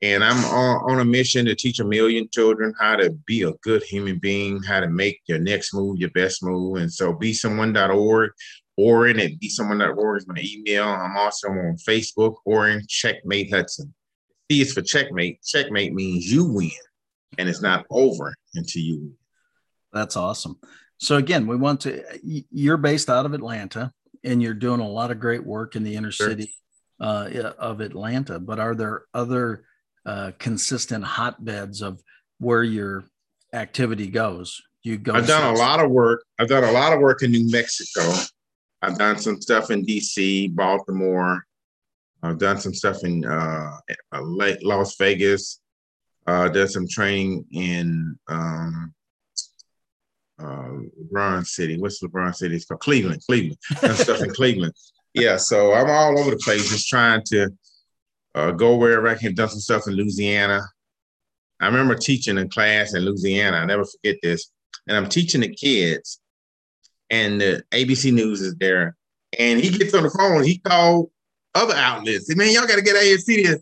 And 0.00 0.22
I'm 0.22 0.44
on, 0.44 0.92
on, 0.92 1.00
a 1.00 1.04
mission 1.04 1.44
to 1.46 1.56
teach 1.56 1.80
a 1.80 1.84
million 1.84 2.28
children 2.32 2.72
how 2.78 2.94
to 2.94 3.10
be 3.26 3.42
a 3.42 3.52
good 3.62 3.82
human 3.82 4.18
being, 4.18 4.62
how 4.62 4.78
to 4.78 4.88
make 4.88 5.20
your 5.26 5.40
next 5.40 5.74
move 5.74 5.98
your 5.98 6.10
best 6.10 6.40
move. 6.42 6.76
And 6.76 6.92
so 6.92 7.12
besomeone.org 7.12 8.30
Orrin 8.78 9.18
at 9.18 9.40
be 9.40 9.48
someone.org 9.48 10.18
is 10.18 10.28
my 10.28 10.40
email. 10.40 10.84
I'm 10.84 11.16
also 11.16 11.48
on 11.48 11.76
Facebook, 11.76 12.36
Orrin 12.44 12.86
Checkmate 12.88 13.52
Hudson. 13.52 13.92
C 14.50 14.60
is 14.60 14.72
for 14.72 14.82
checkmate. 14.82 15.42
Checkmate 15.42 15.92
means 15.92 16.32
you 16.32 16.44
win, 16.44 16.70
and 17.38 17.48
it's 17.48 17.60
not 17.60 17.84
over 17.90 18.32
until 18.54 18.80
you 18.80 18.98
win. 19.00 19.14
That's 19.92 20.16
awesome. 20.16 20.60
So 20.98 21.16
again, 21.16 21.48
we 21.48 21.56
want 21.56 21.80
to. 21.82 22.04
You're 22.22 22.76
based 22.76 23.10
out 23.10 23.26
of 23.26 23.34
Atlanta, 23.34 23.92
and 24.22 24.40
you're 24.40 24.54
doing 24.54 24.80
a 24.80 24.88
lot 24.88 25.10
of 25.10 25.18
great 25.18 25.44
work 25.44 25.74
in 25.74 25.82
the 25.82 25.96
inner 25.96 26.12
sure. 26.12 26.28
city 26.28 26.54
uh, 27.00 27.28
of 27.58 27.80
Atlanta. 27.80 28.38
But 28.38 28.60
are 28.60 28.76
there 28.76 29.02
other 29.12 29.64
uh, 30.06 30.32
consistent 30.38 31.04
hotbeds 31.04 31.82
of 31.82 32.02
where 32.38 32.62
your 32.62 33.04
activity 33.52 34.08
goes? 34.08 34.60
You 34.82 34.98
go. 34.98 35.14
I've 35.14 35.26
done 35.26 35.54
a 35.54 35.58
lot 35.58 35.80
of 35.80 35.90
work. 35.90 36.24
I've 36.38 36.48
done 36.48 36.64
a 36.64 36.72
lot 36.72 36.92
of 36.92 37.00
work 37.00 37.22
in 37.22 37.32
New 37.32 37.50
Mexico. 37.50 38.12
I've 38.80 38.96
done 38.96 39.18
some 39.18 39.40
stuff 39.40 39.70
in 39.70 39.84
D.C., 39.84 40.48
Baltimore. 40.48 41.44
I've 42.22 42.38
done 42.38 42.58
some 42.58 42.74
stuff 42.74 43.04
in 43.04 43.24
uh, 43.24 43.76
Las 44.12 44.96
Vegas. 44.96 45.60
Uh, 46.26 46.48
did 46.48 46.70
some 46.70 46.86
training 46.86 47.44
in 47.52 48.18
um, 48.28 48.94
uh, 50.38 50.68
LeBron 51.02 51.46
City. 51.46 51.78
What's 51.78 52.02
LeBron 52.02 52.34
City? 52.34 52.56
It's 52.56 52.66
called 52.66 52.80
Cleveland. 52.80 53.22
Cleveland. 53.26 53.58
Done 53.80 53.94
stuff 53.94 54.22
in 54.22 54.30
Cleveland. 54.34 54.74
Yeah, 55.14 55.36
so 55.36 55.72
I'm 55.72 55.88
all 55.90 56.18
over 56.18 56.30
the 56.30 56.36
place, 56.36 56.68
just 56.68 56.88
trying 56.88 57.22
to 57.26 57.50
uh, 58.38 58.52
go 58.52 58.76
wherever 58.76 59.08
I 59.08 59.16
can. 59.16 59.34
Done 59.34 59.48
some 59.48 59.60
stuff 59.60 59.88
in 59.88 59.94
Louisiana. 59.94 60.62
I 61.60 61.66
remember 61.66 61.96
teaching 61.96 62.38
in 62.38 62.48
class 62.48 62.94
in 62.94 63.04
Louisiana. 63.04 63.56
I 63.56 63.64
never 63.64 63.84
forget 63.84 64.16
this. 64.22 64.50
And 64.86 64.96
I'm 64.96 65.08
teaching 65.08 65.40
the 65.40 65.54
kids, 65.54 66.20
and 67.10 67.40
the 67.40 67.64
ABC 67.72 68.12
News 68.12 68.40
is 68.40 68.54
there. 68.56 68.96
And 69.38 69.60
he 69.60 69.76
gets 69.76 69.92
on 69.92 70.04
the 70.04 70.10
phone. 70.10 70.44
He 70.44 70.58
called 70.58 71.10
other 71.54 71.74
outlets. 71.74 72.34
Man, 72.34 72.52
y'all 72.52 72.66
got 72.66 72.76
to 72.76 72.82
get 72.82 72.96
out 72.96 73.02
here 73.02 73.14
and 73.14 73.22
see 73.22 73.42
this. 73.42 73.60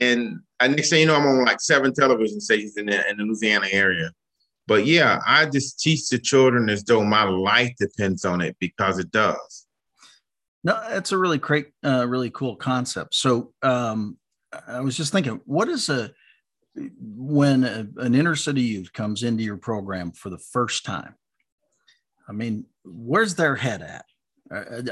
And 0.00 0.40
next 0.60 0.90
thing 0.90 1.00
you 1.00 1.06
know, 1.06 1.16
I'm 1.16 1.26
on 1.26 1.44
like 1.46 1.60
seven 1.60 1.94
television 1.94 2.40
stations 2.40 2.76
in 2.76 2.86
the, 2.86 3.08
in 3.08 3.16
the 3.16 3.24
Louisiana 3.24 3.68
area. 3.72 4.12
But 4.66 4.84
yeah, 4.84 5.20
I 5.26 5.46
just 5.46 5.80
teach 5.80 6.10
the 6.10 6.18
children 6.18 6.68
as 6.68 6.84
though 6.84 7.02
my 7.02 7.24
life 7.24 7.72
depends 7.80 8.26
on 8.26 8.42
it 8.42 8.56
because 8.60 8.98
it 8.98 9.10
does. 9.10 9.66
No, 10.62 10.78
that's 10.88 11.12
a 11.12 11.18
really 11.18 11.38
great, 11.38 11.68
uh, 11.82 12.06
really 12.06 12.30
cool 12.30 12.56
concept. 12.56 13.14
So 13.14 13.54
um, 13.62 14.17
I 14.66 14.80
was 14.80 14.96
just 14.96 15.12
thinking, 15.12 15.40
what 15.44 15.68
is 15.68 15.88
a 15.88 16.10
when 17.00 17.64
a, 17.64 17.86
an 17.98 18.14
inner 18.14 18.36
city 18.36 18.62
youth 18.62 18.92
comes 18.92 19.22
into 19.22 19.42
your 19.42 19.56
program 19.56 20.12
for 20.12 20.30
the 20.30 20.38
first 20.38 20.84
time? 20.84 21.14
I 22.28 22.32
mean, 22.32 22.66
where's 22.84 23.34
their 23.34 23.56
head 23.56 23.82
at? 23.82 24.04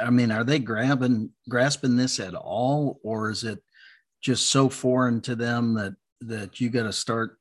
I 0.03 0.11
mean, 0.11 0.31
are 0.31 0.45
they 0.45 0.59
grabbing 0.59 1.31
grasping 1.49 1.97
this 1.97 2.21
at 2.21 2.35
all, 2.35 3.01
or 3.03 3.31
is 3.31 3.45
it 3.45 3.63
just 4.21 4.49
so 4.49 4.69
foreign 4.69 5.21
to 5.23 5.35
them 5.35 5.75
that 5.75 5.95
that 6.23 6.61
you 6.61 6.69
got 6.69 6.85
to 6.85 6.93
start? 6.93 7.39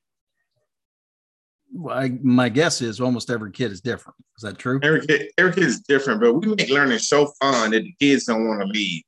I, 1.89 2.17
my 2.21 2.47
guess 2.47 2.81
is 2.81 3.01
almost 3.01 3.29
every 3.29 3.51
kid 3.51 3.71
is 3.71 3.81
different. 3.81 4.15
Is 4.37 4.43
that 4.43 4.57
true? 4.57 4.79
Every 4.81 5.05
kid, 5.05 5.27
every 5.37 5.53
kid 5.53 5.63
is 5.63 5.81
different, 5.81 6.21
but 6.21 6.33
we 6.33 6.55
make 6.55 6.69
learning 6.69 6.99
so 6.99 7.33
fun 7.41 7.71
that 7.71 7.83
the 7.83 7.93
kids 7.99 8.25
don't 8.25 8.47
want 8.47 8.61
to 8.61 8.67
leave. 8.67 9.03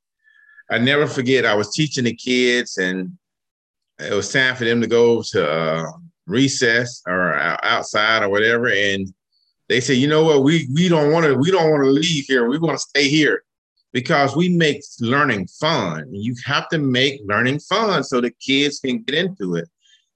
I 0.70 0.78
never 0.78 1.06
forget. 1.06 1.46
I 1.46 1.54
was 1.54 1.72
teaching 1.72 2.04
the 2.04 2.14
kids, 2.14 2.78
and 2.78 3.16
it 3.98 4.12
was 4.12 4.32
time 4.32 4.54
for 4.54 4.64
them 4.64 4.80
to 4.80 4.86
go 4.86 5.22
to 5.22 5.50
uh, 5.50 5.92
recess 6.26 7.02
or 7.06 7.34
outside 7.34 8.22
or 8.22 8.28
whatever, 8.28 8.68
and 8.68 9.12
they 9.68 9.80
said, 9.80 9.96
you 9.96 10.08
know 10.08 10.24
what, 10.24 10.42
we 10.42 10.68
we 10.74 10.88
don't 10.88 11.12
want 11.12 11.26
to 11.26 11.34
we 11.34 11.50
don't 11.50 11.70
want 11.70 11.84
to 11.84 11.90
leave 11.90 12.24
here. 12.26 12.48
We 12.48 12.58
want 12.58 12.78
to 12.78 12.86
stay 12.88 13.08
here 13.08 13.44
because 13.92 14.36
we 14.36 14.48
make 14.48 14.82
learning 15.00 15.46
fun. 15.46 16.12
You 16.12 16.34
have 16.44 16.68
to 16.70 16.78
make 16.78 17.20
learning 17.24 17.60
fun 17.60 18.04
so 18.04 18.20
the 18.20 18.30
kids 18.30 18.80
can 18.80 19.02
get 19.02 19.14
into 19.14 19.56
it. 19.56 19.68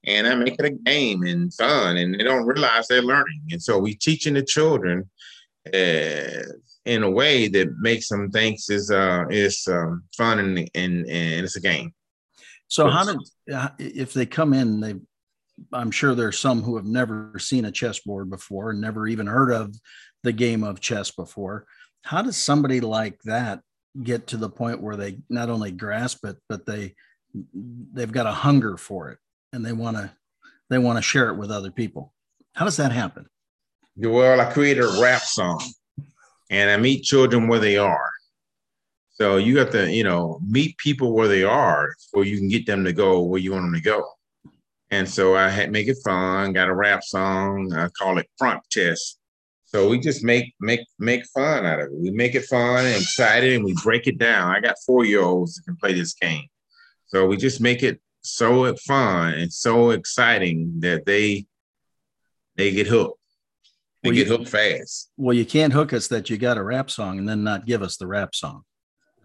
And 0.05 0.27
I 0.27 0.35
make 0.35 0.55
it 0.59 0.65
a 0.65 0.71
game 0.71 1.23
and 1.23 1.53
fun, 1.53 1.97
and 1.97 2.13
they 2.13 2.23
don't 2.23 2.45
realize 2.45 2.87
they're 2.87 3.01
learning. 3.01 3.41
And 3.51 3.61
so 3.61 3.79
we 3.79 3.95
teaching 3.95 4.33
the 4.33 4.43
children 4.43 5.09
uh, 5.67 6.43
in 6.85 7.03
a 7.03 7.09
way 7.09 7.47
that 7.47 7.77
makes 7.79 8.09
them 8.09 8.29
think 8.31 8.59
is 8.69 8.91
uh, 8.91 9.25
is 9.29 9.67
um, 9.67 10.03
fun 10.15 10.39
and, 10.39 10.57
and 10.75 11.07
and 11.07 11.45
it's 11.45 11.55
a 11.55 11.61
game. 11.61 11.93
So 12.67 12.89
how 12.89 13.05
did 13.05 13.19
if 13.77 14.13
they 14.13 14.25
come 14.25 14.53
in, 14.53 14.79
they 14.79 14.95
I'm 15.71 15.91
sure 15.91 16.15
there's 16.15 16.39
some 16.39 16.61
who 16.61 16.75
have 16.75 16.85
never 16.85 17.37
seen 17.39 17.65
a 17.65 17.71
chessboard 17.71 18.29
before 18.29 18.71
and 18.71 18.81
never 18.81 19.07
even 19.07 19.27
heard 19.27 19.51
of 19.51 19.75
the 20.23 20.31
game 20.31 20.63
of 20.63 20.79
chess 20.79 21.11
before. 21.11 21.65
How 22.03 22.21
does 22.21 22.37
somebody 22.37 22.79
like 22.81 23.21
that 23.23 23.61
get 24.01 24.27
to 24.27 24.37
the 24.37 24.49
point 24.49 24.81
where 24.81 24.95
they 24.95 25.19
not 25.29 25.49
only 25.49 25.71
grasp 25.71 26.25
it, 26.25 26.37
but 26.49 26.65
they 26.65 26.95
they've 27.93 28.11
got 28.11 28.27
a 28.27 28.31
hunger 28.31 28.77
for 28.77 29.09
it 29.09 29.19
and 29.53 29.65
they 29.65 29.73
want 29.73 29.97
to 29.97 30.11
they 30.69 30.77
want 30.77 30.97
to 30.97 31.01
share 31.01 31.29
it 31.29 31.37
with 31.37 31.51
other 31.51 31.71
people? 31.71 32.13
How 32.55 32.65
does 32.65 32.77
that 32.77 32.91
happen? 32.91 33.27
Well, 33.95 34.41
I 34.41 34.51
created 34.51 34.83
a 34.83 35.01
rap 35.01 35.21
song 35.21 35.61
and 36.53 36.69
I 36.69 36.77
meet 36.77 37.03
children 37.03 37.47
where 37.47 37.59
they 37.59 37.77
are. 37.77 38.11
So 39.15 39.37
you 39.37 39.57
have 39.57 39.71
to, 39.71 39.91
you 39.91 40.03
know, 40.03 40.39
meet 40.47 40.77
people 40.77 41.13
where 41.13 41.27
they 41.27 41.43
are 41.43 41.95
so 41.97 42.21
you 42.21 42.37
can 42.37 42.47
get 42.47 42.67
them 42.67 42.83
to 42.83 42.93
go 42.93 43.21
where 43.23 43.39
you 43.39 43.53
want 43.53 43.65
them 43.65 43.73
to 43.73 43.81
go. 43.81 44.03
And 44.91 45.09
so 45.09 45.35
I 45.35 45.49
had 45.49 45.71
make 45.71 45.87
it 45.87 45.97
fun, 46.03 46.53
got 46.53 46.69
a 46.69 46.75
rap 46.75 47.03
song, 47.03 47.73
I 47.73 47.87
call 47.89 48.19
it 48.19 48.29
front 48.37 48.61
test. 48.71 49.19
So 49.65 49.89
we 49.89 49.99
just 49.99 50.23
make 50.23 50.53
make 50.59 50.81
make 50.99 51.25
fun 51.33 51.65
out 51.65 51.79
of 51.79 51.87
it. 51.87 51.99
We 51.99 52.11
make 52.11 52.35
it 52.35 52.45
fun 52.45 52.85
and 52.85 53.01
excited 53.01 53.53
and 53.53 53.65
we 53.65 53.73
break 53.83 54.05
it 54.05 54.19
down. 54.19 54.55
I 54.55 54.59
got 54.59 54.75
four 54.85 55.05
year 55.05 55.23
olds 55.23 55.55
that 55.55 55.63
can 55.63 55.75
play 55.77 55.93
this 55.93 56.13
game. 56.13 56.45
So 57.07 57.25
we 57.25 57.37
just 57.37 57.61
make 57.61 57.81
it 57.81 57.99
so 58.21 58.75
fun 58.75 59.33
and 59.33 59.51
so 59.51 59.89
exciting 59.89 60.79
that 60.81 61.07
they 61.07 61.47
they 62.57 62.71
get 62.71 62.85
hooked. 62.85 63.17
They 64.03 64.09
well, 64.09 64.15
get 64.15 64.27
you, 64.27 64.37
hooked 64.37 64.49
fast. 64.49 65.09
Well, 65.17 65.33
you 65.33 65.45
can't 65.45 65.73
hook 65.73 65.93
us 65.93 66.07
that 66.09 66.29
you 66.29 66.37
got 66.37 66.57
a 66.57 66.63
rap 66.63 66.91
song 66.91 67.17
and 67.17 67.27
then 67.27 67.43
not 67.43 67.65
give 67.65 67.81
us 67.81 67.97
the 67.97 68.07
rap 68.07 68.35
song 68.35 68.63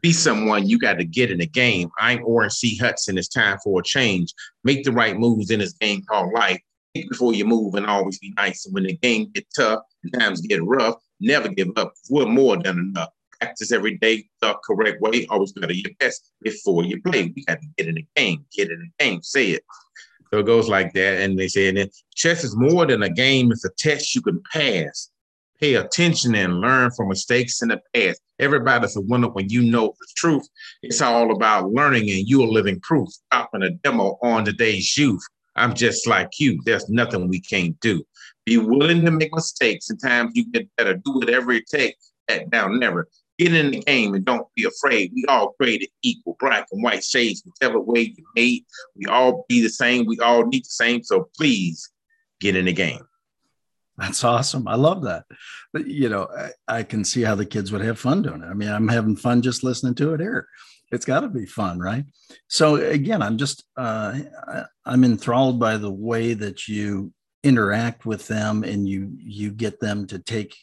be 0.01 0.13
someone 0.13 0.69
you 0.69 0.79
got 0.79 0.95
to 0.95 1.05
get 1.05 1.31
in 1.31 1.39
the 1.39 1.47
game. 1.47 1.91
I'm 1.99 2.25
Orrin 2.25 2.51
C. 2.51 2.77
Hudson. 2.77 3.19
It's 3.19 3.29
time 3.29 3.59
for 3.63 3.81
a 3.81 3.83
change. 3.83 4.33
Make 4.65 4.85
the 4.85 4.93
right 4.93 5.19
moves 5.19 5.51
in 5.51 5.61
this 5.61 5.73
game 5.73 6.03
called 6.03 6.33
life. 6.33 6.61
Think 6.95 7.11
before 7.11 7.35
you 7.35 7.45
move 7.45 7.75
and 7.75 7.87
always 7.87 8.19
be 8.19 8.33
nice. 8.37 8.65
And 8.65 8.75
when 8.75 8.85
the 8.85 8.97
game 8.97 9.31
get 9.35 9.47
tough 9.55 9.81
and 10.03 10.13
times 10.13 10.41
get 10.41 10.65
rough, 10.65 10.97
never 11.21 11.49
give 11.49 11.69
up. 11.77 11.93
We're 12.11 12.27
more 12.27 12.57
than 12.57 12.79
enough. 12.79 13.11
Practice 13.41 13.71
every 13.71 13.99
day 13.99 14.29
the 14.41 14.57
correct 14.65 15.01
way. 15.01 15.27
Always 15.27 15.53
better 15.53 15.73
your 15.73 15.93
best 16.01 16.33
before 16.43 16.85
you 16.85 17.01
play. 17.03 17.33
We 17.35 17.45
got 17.45 17.61
to 17.61 17.69
get 17.77 17.89
in 17.89 17.97
the 17.97 18.07
game. 18.17 18.45
Get 18.53 18.71
in 18.71 18.81
the 18.81 19.05
game. 19.05 19.23
Say 19.23 19.51
it. 19.51 19.65
So 20.33 20.41
it 20.41 20.47
goes 20.47 20.69
like 20.69 20.93
that. 20.95 21.21
And 21.23 21.39
they 21.39 21.49
say, 21.49 21.69
and 21.69 21.79
then 21.79 21.91
chess 22.15 22.45
is 22.45 22.57
more 22.57 22.87
than 22.87 23.03
a 23.03 23.11
game. 23.11 23.51
It's 23.51 23.65
a 23.65 23.71
test 23.79 24.15
you 24.15 24.23
can 24.23 24.43
pass 24.53 25.11
pay 25.61 25.75
attention 25.75 26.35
and 26.35 26.61
learn 26.61 26.91
from 26.93 27.09
mistakes 27.09 27.63
in 27.63 27.69
the 27.69 27.81
past. 27.95 28.21
Everybody's 28.39 28.97
a 28.97 29.01
winner 29.01 29.29
when 29.29 29.49
you 29.49 29.63
know 29.63 29.95
the 29.99 30.07
truth. 30.17 30.49
It's 30.83 31.01
all 31.01 31.33
about 31.33 31.73
learning, 31.73 32.11
and 32.11 32.29
you're 32.29 32.47
living 32.47 32.81
proof. 32.81 33.09
Stopping 33.09 33.63
a 33.63 33.71
demo 33.71 34.19
on 34.23 34.45
today's 34.45 34.97
youth. 34.97 35.23
I'm 35.57 35.75
just 35.75 36.07
like 36.07 36.31
you. 36.39 36.61
There's 36.65 36.89
nothing 36.89 37.29
we 37.29 37.41
can't 37.41 37.79
do. 37.81 38.05
Be 38.45 38.59
willing 38.59 39.05
to 39.05 39.11
make 39.11 39.35
mistakes. 39.35 39.87
Sometimes 39.87 40.33
you 40.35 40.51
get 40.51 40.69
better. 40.77 40.95
Do 40.95 41.15
whatever 41.15 41.53
it 41.53 41.67
takes. 41.67 42.13
Back 42.29 42.49
down, 42.51 42.79
never. 42.79 43.09
Get 43.39 43.55
in 43.55 43.71
the 43.71 43.81
game 43.81 44.15
and 44.15 44.25
don't 44.25 44.49
be 44.57 44.65
afraid. 44.65 45.13
We 45.15 45.25
all 45.27 45.53
created 45.53 45.91
equal, 46.03 46.37
black 46.41 46.67
and 46.73 46.83
white 46.83 47.05
shades, 47.05 47.43
whichever 47.45 47.79
way 47.79 48.15
you 48.17 48.25
made. 48.35 48.65
We 48.97 49.07
all 49.07 49.45
be 49.49 49.63
the 49.63 49.69
same. 49.69 50.07
We 50.07 50.19
all 50.19 50.45
need 50.45 50.65
the 50.65 50.71
same. 50.71 51.03
So 51.05 51.29
please 51.37 51.89
get 52.41 52.57
in 52.57 52.65
the 52.65 52.73
game. 52.73 53.01
That's 53.97 54.23
awesome. 54.23 54.69
I 54.69 54.77
love 54.77 55.03
that. 55.05 55.25
But, 55.73 55.87
you 55.87 56.09
know, 56.09 56.29
I, 56.37 56.79
I, 56.79 56.83
can 56.85 57.05
see 57.05 57.23
how 57.23 57.35
the 57.35 57.45
kids 57.45 57.73
would 57.73 57.81
have 57.81 57.99
fun 57.99 58.23
doing 58.23 58.43
it. 58.43 58.47
I 58.47 58.55
mean, 58.55 58.69
I'm 58.69 58.87
having 58.87 59.17
fun 59.17 59.43
just 59.43 59.65
listening 59.65 59.97
to 59.97 60.15
it 60.15 60.21
here. 60.21 60.47
It's 60.93 61.05
got 61.05 61.21
to 61.21 61.29
be 61.29 61.47
fun, 61.47 61.81
right? 61.81 62.05
So 62.47 62.77
again, 62.77 63.23
I'm 63.23 63.37
just 63.37 63.65
uh, 63.77 64.19
I'm 64.87 65.05
enthralled 65.05 65.61
by 65.61 65.77
the 65.77 65.91
way 65.91 66.35
that 66.35 66.67
you 66.67 67.13
interact 67.43 68.07
with 68.07 68.27
them 68.27 68.65
and 68.65 68.89
you 68.89 69.13
you 69.19 69.51
get 69.51 69.81
them 69.81 70.07
to 70.07 70.19
take 70.19 70.57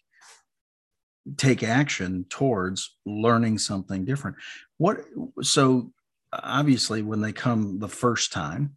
take 1.37 1.63
action 1.63 2.25
towards 2.29 2.97
learning 3.05 3.57
something 3.57 4.05
different. 4.05 4.37
What 4.77 5.05
so 5.41 5.91
obviously 6.33 7.01
when 7.01 7.21
they 7.21 7.31
come 7.31 7.79
the 7.79 7.89
first 7.89 8.31
time, 8.31 8.75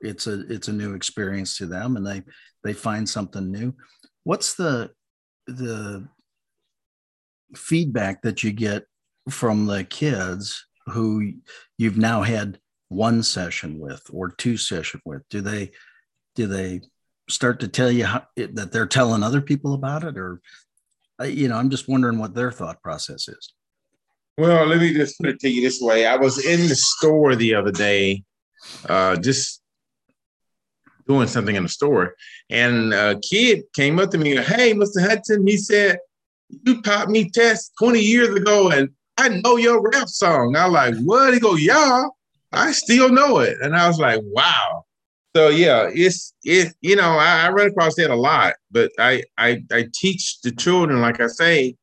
it's 0.00 0.26
a 0.26 0.40
it's 0.52 0.68
a 0.68 0.72
new 0.72 0.94
experience 0.94 1.56
to 1.58 1.66
them 1.66 1.96
and 1.96 2.06
they 2.06 2.22
they 2.62 2.72
find 2.72 3.08
something 3.08 3.50
new 3.50 3.74
what's 4.24 4.54
the 4.54 4.90
the 5.46 6.06
feedback 7.54 8.22
that 8.22 8.42
you 8.42 8.50
get 8.50 8.84
from 9.30 9.66
the 9.66 9.84
kids 9.84 10.66
who 10.86 11.32
you've 11.78 11.96
now 11.96 12.22
had 12.22 12.58
one 12.88 13.22
session 13.22 13.78
with 13.78 14.02
or 14.12 14.30
two 14.30 14.56
session 14.56 15.00
with 15.04 15.22
do 15.30 15.40
they 15.40 15.70
do 16.34 16.46
they 16.46 16.80
start 17.28 17.60
to 17.60 17.68
tell 17.68 17.90
you 17.90 18.04
how, 18.04 18.22
that 18.36 18.70
they're 18.70 18.86
telling 18.86 19.22
other 19.22 19.40
people 19.40 19.74
about 19.74 20.04
it 20.04 20.18
or 20.18 20.40
you 21.22 21.48
know 21.48 21.56
i'm 21.56 21.70
just 21.70 21.88
wondering 21.88 22.18
what 22.18 22.34
their 22.34 22.50
thought 22.50 22.82
process 22.82 23.28
is 23.28 23.52
Well, 24.36 24.66
let 24.66 24.80
me 24.80 24.92
just 24.92 25.16
put 25.18 25.28
it 25.30 25.38
to 25.40 25.48
you 25.48 25.62
this 25.62 25.80
way. 25.80 26.06
I 26.06 26.16
was 26.16 26.44
in 26.44 26.66
the 26.66 26.74
store 26.74 27.36
the 27.36 27.54
other 27.54 27.70
day, 27.70 28.24
uh, 28.88 29.14
just 29.16 29.62
doing 31.06 31.28
something 31.28 31.54
in 31.54 31.62
the 31.62 31.68
store, 31.68 32.16
and 32.50 32.92
a 32.92 33.14
kid 33.20 33.62
came 33.74 34.00
up 34.00 34.10
to 34.10 34.18
me, 34.18 34.34
"Hey, 34.36 34.74
Mr. 34.74 35.00
Hudson," 35.00 35.46
he 35.46 35.56
said, 35.56 35.98
"You 36.66 36.82
taught 36.82 37.10
me 37.10 37.30
test 37.30 37.72
20 37.78 38.00
years 38.00 38.34
ago, 38.34 38.70
and 38.70 38.90
I 39.16 39.28
know 39.28 39.56
your 39.56 39.80
rap 39.80 40.08
song." 40.08 40.56
I 40.56 40.66
like, 40.66 40.96
"What?" 41.04 41.34
He 41.34 41.38
go, 41.38 41.54
"Yeah, 41.54 42.08
I 42.50 42.72
still 42.72 43.10
know 43.10 43.38
it," 43.38 43.58
and 43.62 43.76
I 43.76 43.86
was 43.86 43.98
like, 44.00 44.20
"Wow." 44.24 44.84
So 45.36 45.48
yeah, 45.48 45.90
it's 45.92 46.32
it. 46.44 46.74
You 46.80 46.94
know, 46.94 47.18
I, 47.18 47.46
I 47.46 47.50
run 47.50 47.66
across 47.66 47.96
that 47.96 48.10
a 48.10 48.16
lot, 48.16 48.54
but 48.70 48.92
I 48.98 49.24
I 49.36 49.64
I 49.72 49.88
teach 49.92 50.40
the 50.42 50.52
children, 50.52 51.00
like 51.00 51.20
I 51.20 51.26
say, 51.26 51.76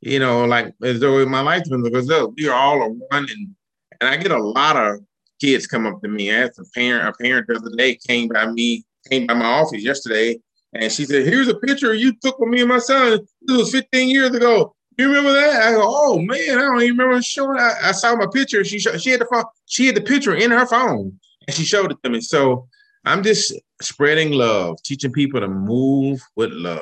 you 0.00 0.18
know, 0.18 0.46
like 0.46 0.72
as 0.82 1.00
though 1.00 1.24
my 1.26 1.40
life 1.40 1.64
because 1.70 2.06
look, 2.06 2.32
we 2.38 2.48
are 2.48 2.54
all 2.54 2.82
a 2.82 2.88
one, 2.88 3.06
and 3.10 3.54
and 4.00 4.10
I 4.10 4.16
get 4.16 4.30
a 4.30 4.42
lot 4.42 4.76
of 4.76 5.00
kids 5.40 5.66
come 5.66 5.86
up 5.86 6.00
to 6.02 6.08
me. 6.08 6.30
I 6.30 6.44
asked 6.44 6.58
a 6.58 6.64
parent, 6.74 7.06
a 7.06 7.12
parent 7.22 7.48
the 7.48 7.56
other 7.56 7.76
day 7.76 7.98
came 8.06 8.28
by 8.28 8.46
me, 8.46 8.84
came 9.10 9.26
by 9.26 9.34
my 9.34 9.44
office 9.44 9.82
yesterday, 9.82 10.38
and 10.72 10.90
she 10.90 11.04
said, 11.04 11.26
"Here's 11.26 11.48
a 11.48 11.54
picture 11.54 11.92
you 11.92 12.14
took 12.22 12.38
with 12.38 12.48
me 12.48 12.60
and 12.60 12.70
my 12.70 12.78
son. 12.78 13.20
This 13.42 13.58
was 13.58 13.72
15 13.72 14.08
years 14.08 14.34
ago. 14.34 14.74
You 14.96 15.08
remember 15.08 15.34
that?" 15.34 15.62
I 15.62 15.72
go, 15.72 15.82
"Oh 15.84 16.18
man, 16.18 16.38
I 16.58 16.62
don't 16.62 16.80
even 16.80 16.96
remember 16.96 17.20
showing." 17.20 17.58
I, 17.58 17.74
I 17.84 17.92
saw 17.92 18.16
my 18.16 18.26
picture. 18.32 18.64
She 18.64 18.78
she 18.78 19.10
had 19.10 19.20
the 19.20 19.26
phone. 19.30 19.44
She 19.66 19.86
had 19.86 19.96
the 19.96 20.00
picture 20.00 20.34
in 20.34 20.50
her 20.50 20.64
phone, 20.64 21.20
and 21.46 21.54
she 21.54 21.64
showed 21.64 21.90
it 21.92 21.98
to 22.02 22.08
me. 22.08 22.22
So 22.22 22.68
I'm 23.06 23.22
just 23.22 23.54
spreading 23.80 24.32
love, 24.32 24.82
teaching 24.82 25.12
people 25.12 25.40
to 25.40 25.46
move 25.46 26.20
with 26.34 26.50
love. 26.50 26.80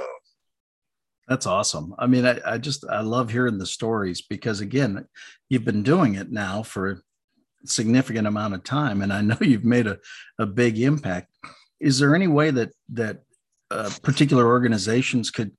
That's 1.29 1.47
awesome. 1.47 1.95
I 1.99 2.07
mean, 2.07 2.25
I, 2.25 2.41
I 2.47 2.59
just 2.59 2.85
I 2.89 3.03
love 3.03 3.31
hearing 3.31 3.59
the 3.59 3.67
stories 3.67 4.23
because 4.23 4.61
again, 4.61 5.07
you've 5.51 5.65
been 5.67 5.83
doing 5.83 6.15
it 6.15 6.33
now 6.33 6.63
for 6.63 6.91
a 6.91 6.97
significant 7.67 8.27
amount 8.27 8.55
of 8.55 8.65
time, 8.65 9.03
and 9.03 9.13
I 9.13 9.21
know 9.21 9.37
you've 9.41 9.65
made 9.65 9.87
a, 9.87 9.99
a 10.39 10.47
big 10.47 10.79
impact. 10.79 11.29
Is 11.79 11.99
there 11.99 12.15
any 12.15 12.27
way 12.27 12.51
that 12.51 12.73
that 12.95 13.21
uh, 13.71 13.91
particular 14.03 14.47
organizations 14.47 15.31
could 15.31 15.53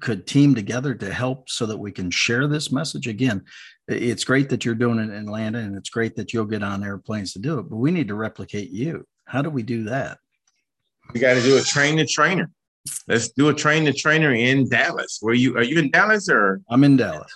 could 0.00 0.26
team 0.26 0.54
together 0.54 0.94
to 0.94 1.12
help 1.12 1.48
so 1.48 1.66
that 1.66 1.78
we 1.78 1.92
can 1.92 2.10
share 2.10 2.46
this 2.46 2.72
message 2.72 3.06
again 3.06 3.42
it's 3.86 4.24
great 4.24 4.48
that 4.48 4.64
you're 4.64 4.74
doing 4.74 4.98
it 4.98 5.10
in 5.10 5.28
atlanta 5.28 5.58
and 5.58 5.76
it's 5.76 5.90
great 5.90 6.16
that 6.16 6.32
you'll 6.32 6.46
get 6.46 6.62
on 6.62 6.82
airplanes 6.82 7.34
to 7.34 7.38
do 7.38 7.58
it 7.58 7.68
but 7.68 7.76
we 7.76 7.90
need 7.90 8.08
to 8.08 8.14
replicate 8.14 8.70
you 8.70 9.04
how 9.30 9.42
do 9.42 9.50
we 9.50 9.62
do 9.62 9.84
that 9.84 10.18
we 11.12 11.20
got 11.20 11.34
to 11.34 11.42
do 11.42 11.56
a 11.56 11.62
train 11.62 11.96
the 11.96 12.06
trainer 12.06 12.50
Let's 13.06 13.30
do 13.30 13.48
a 13.48 13.54
train 13.54 13.84
the 13.84 13.92
trainer 13.92 14.32
in 14.32 14.68
Dallas. 14.68 15.18
Where 15.20 15.34
you 15.34 15.56
are 15.56 15.62
you 15.62 15.78
in 15.78 15.90
Dallas 15.90 16.28
or? 16.28 16.60
I'm 16.70 16.84
in 16.84 16.96
Dallas. 16.96 17.32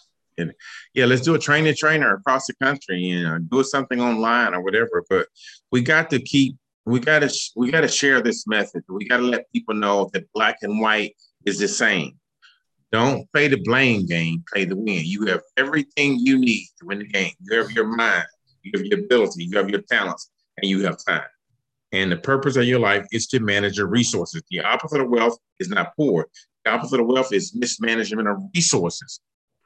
Yeah, 0.94 1.04
let's 1.04 1.22
do 1.22 1.34
a 1.34 1.38
train 1.38 1.64
the 1.64 1.74
trainer 1.74 2.14
across 2.14 2.46
the 2.46 2.54
country 2.54 3.10
and 3.10 3.26
uh, 3.26 3.38
do 3.56 3.62
something 3.62 4.00
online 4.00 4.52
or 4.52 4.62
whatever. 4.62 5.04
But 5.08 5.28
we 5.70 5.80
got 5.82 6.10
to 6.10 6.20
keep 6.20 6.56
we 6.86 6.98
got 6.98 7.20
to 7.20 7.32
we 7.56 7.70
got 7.70 7.82
to 7.82 7.88
share 7.88 8.20
this 8.20 8.46
message. 8.46 8.84
We 8.88 9.06
got 9.06 9.18
to 9.18 9.22
let 9.22 9.52
people 9.52 9.74
know 9.74 10.10
that 10.12 10.24
black 10.32 10.58
and 10.62 10.80
white 10.80 11.16
is 11.44 11.58
the 11.58 11.68
same. 11.68 12.18
Don't 12.90 13.30
play 13.32 13.48
the 13.48 13.60
blame 13.64 14.06
game, 14.06 14.44
play 14.52 14.64
the 14.64 14.76
win. 14.76 15.02
You 15.04 15.26
have 15.26 15.42
everything 15.56 16.18
you 16.20 16.38
need 16.38 16.66
to 16.80 16.86
win 16.86 17.00
the 17.00 17.06
game. 17.08 17.32
You 17.40 17.58
have 17.58 17.70
your 17.72 17.86
mind, 17.86 18.26
you 18.62 18.72
have 18.76 18.86
your 18.86 19.00
ability, 19.00 19.44
you 19.44 19.56
have 19.58 19.68
your 19.68 19.82
talents, 19.82 20.30
and 20.56 20.68
you 20.68 20.84
have 20.84 20.96
time. 21.04 21.22
And 21.94 22.10
the 22.10 22.16
purpose 22.16 22.56
of 22.56 22.64
your 22.64 22.80
life 22.80 23.06
is 23.12 23.28
to 23.28 23.38
manage 23.38 23.78
your 23.78 23.86
resources. 23.86 24.42
The 24.50 24.58
opposite 24.60 25.00
of 25.00 25.10
wealth 25.10 25.38
is 25.60 25.68
not 25.68 25.94
poor. 25.94 26.26
The 26.64 26.72
opposite 26.72 26.98
of 26.98 27.06
wealth 27.06 27.32
is 27.32 27.54
mismanagement 27.54 28.26
of 28.26 28.38
resources. 28.52 29.20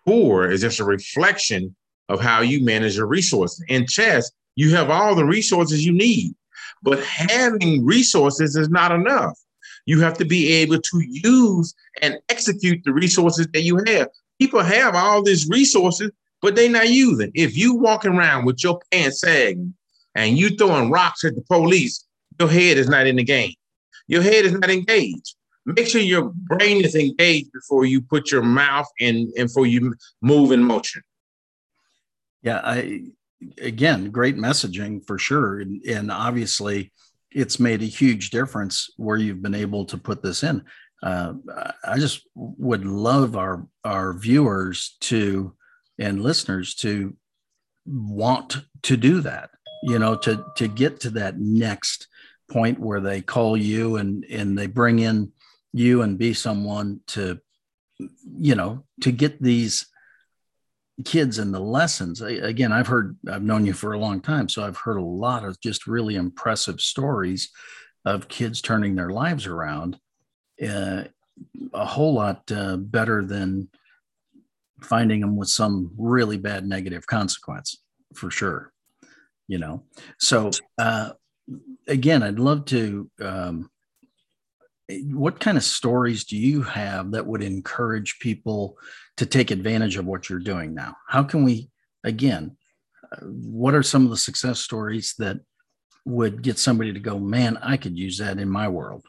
Poor 0.07 0.51
is 0.51 0.61
just 0.61 0.79
a 0.79 0.85
reflection 0.85 1.75
of 2.11 2.21
how 2.21 2.43
you 2.43 2.63
manage 2.63 2.97
your 2.99 3.07
resources. 3.07 3.65
In 3.69 3.87
chess, 3.87 4.31
you 4.57 4.75
have 4.75 4.91
all 4.91 5.15
the 5.15 5.25
resources 5.25 5.87
you 5.87 5.93
need, 5.93 6.35
but 6.83 7.03
having 7.03 7.87
resources 7.87 8.57
is 8.57 8.69
not 8.69 8.93
enough. 8.93 9.39
You 9.87 10.01
have 10.03 10.19
to 10.19 10.27
be 10.27 10.53
able 10.53 10.83
to 10.83 11.01
use 11.09 11.75
and 12.03 12.19
execute 12.29 12.85
the 12.85 12.93
resources 12.93 13.49
that 13.55 13.63
you 13.63 13.83
have. 13.87 14.09
People 14.39 14.63
have 14.63 14.95
all 14.95 15.23
these 15.23 15.49
resources, 15.49 16.11
but 16.43 16.57
they're 16.57 16.69
not 16.69 16.91
using. 16.91 17.33
If 17.35 17.57
you 17.57 17.77
walking 17.77 18.13
around 18.13 18.45
with 18.45 18.63
your 18.63 18.81
pants 18.93 19.21
sagging 19.21 19.73
and 20.15 20.37
you 20.37 20.51
throwing 20.51 20.91
rocks 20.91 21.25
at 21.25 21.35
the 21.35 21.43
police, 21.43 22.05
your 22.39 22.49
head 22.49 22.79
is 22.79 22.89
not 22.89 23.07
in 23.07 23.17
the 23.17 23.25
game. 23.25 23.55
Your 24.07 24.23
head 24.23 24.45
is 24.45 24.53
not 24.53 24.71
engaged. 24.71 25.35
Make 25.67 25.87
sure 25.87 26.01
your 26.01 26.33
brain 26.35 26.85
is 26.85 26.95
engaged 26.95 27.53
before 27.53 27.85
you 27.85 28.01
put 28.01 28.31
your 28.31 28.43
mouth 28.43 28.89
in 28.99 29.31
and 29.37 29.49
before 29.49 29.67
you 29.67 29.95
move 30.23 30.53
in 30.53 30.63
motion. 30.65 31.03
Yeah, 32.43 32.61
I 32.65 33.03
again, 33.61 34.11
great 34.11 34.37
messaging 34.37 35.07
for 35.07 35.19
sure. 35.19 35.61
And, 35.61 35.83
and 35.85 36.11
obviously 36.11 36.93
it's 37.31 37.61
made 37.61 37.83
a 37.83 37.87
huge 37.87 38.31
difference 38.31 38.91
where 38.97 39.19
you've 39.19 39.43
been 39.43 39.55
able 39.55 39.85
to 39.87 39.99
put 39.99 40.23
this 40.23 40.43
in. 40.43 40.65
Uh, 41.03 41.35
I 41.85 41.99
just 41.99 42.23
would 42.35 42.85
love 42.85 43.37
our 43.37 43.67
our 43.85 44.15
viewers 44.15 44.97
to 45.01 45.55
and 45.99 46.23
listeners 46.23 46.75
to 46.77 47.15
want 47.87 48.63
to 48.83 48.97
do 48.97 49.21
that 49.21 49.51
you 49.83 49.99
know 49.99 50.17
to 50.17 50.45
to 50.57 50.69
get 50.69 51.01
to 51.01 51.11
that 51.11 51.39
next 51.39 52.09
point 52.49 52.79
where 52.79 53.01
they 53.01 53.21
call 53.21 53.57
you 53.57 53.97
and 53.97 54.25
and 54.25 54.57
they 54.57 54.67
bring 54.67 54.99
in 54.99 55.33
you 55.73 56.03
and 56.03 56.19
be 56.19 56.33
someone 56.33 57.01
to 57.07 57.39
you 57.99 58.55
know 58.55 58.85
to 59.01 59.13
get 59.13 59.43
these 59.43 59.87
kids 61.05 61.39
and 61.39 61.55
the 61.55 61.61
lessons. 61.61 62.21
Again 62.21 62.73
i've 62.73 62.87
heard 62.87 63.17
i've 63.31 63.43
known 63.43 63.67
you 63.67 63.73
for 63.73 63.93
a 63.93 63.99
long 63.99 64.21
time 64.21 64.49
so 64.49 64.65
i've 64.65 64.79
heard 64.79 64.97
a 64.97 65.03
lot 65.03 65.45
of 65.45 65.61
just 65.61 65.87
really 65.87 66.17
impressive 66.17 66.81
stories 66.81 67.51
of 68.05 68.29
kids 68.29 68.61
turning 68.61 68.95
their 68.95 69.11
lives 69.11 69.47
around 69.47 69.99
uh, 70.67 71.05
a 71.73 71.85
whole 71.85 72.15
lot 72.15 72.51
uh, 72.51 72.77
better 72.77 73.25
than 73.25 73.69
finding 74.81 75.21
them 75.21 75.37
with 75.37 75.49
some 75.49 75.93
really 75.99 76.37
bad 76.37 76.67
negative 76.67 77.07
consequence 77.07 77.83
for 78.15 78.31
sure 78.31 78.73
you 79.49 79.59
know? 79.59 79.83
So 80.19 80.51
uh, 80.79 81.13
again, 81.87 82.23
I'd 82.23 82.39
love 82.39 82.65
to. 82.67 83.11
Um, 83.21 83.71
what 85.11 85.39
kind 85.39 85.59
of 85.59 85.65
stories 85.65 86.25
do 86.25 86.37
you 86.37 86.63
have 86.63 87.11
that 87.11 87.27
would 87.27 87.43
encourage 87.43 88.19
people 88.21 88.79
to 89.19 89.27
take 89.27 89.51
advantage 89.51 89.97
of 89.97 90.07
what 90.07 90.31
you're 90.31 90.39
doing 90.39 90.75
now? 90.75 90.97
How 91.07 91.23
can 91.23 91.45
we, 91.45 91.69
again, 92.05 92.57
uh, 93.13 93.27
what 93.27 93.75
are 93.75 93.83
some 93.83 94.05
of 94.05 94.11
the 94.11 94.17
success 94.17 94.61
stories 94.61 95.15
that 95.19 95.41
would 96.07 96.41
get 96.41 96.59
somebody 96.59 96.93
to 96.95 97.01
go, 97.01 97.19
man, 97.19 97.59
I 97.59 97.77
could 97.77 97.99
use 97.99 98.17
that 98.19 98.39
in 98.39 98.49
my 98.49 98.69
world? 98.69 99.05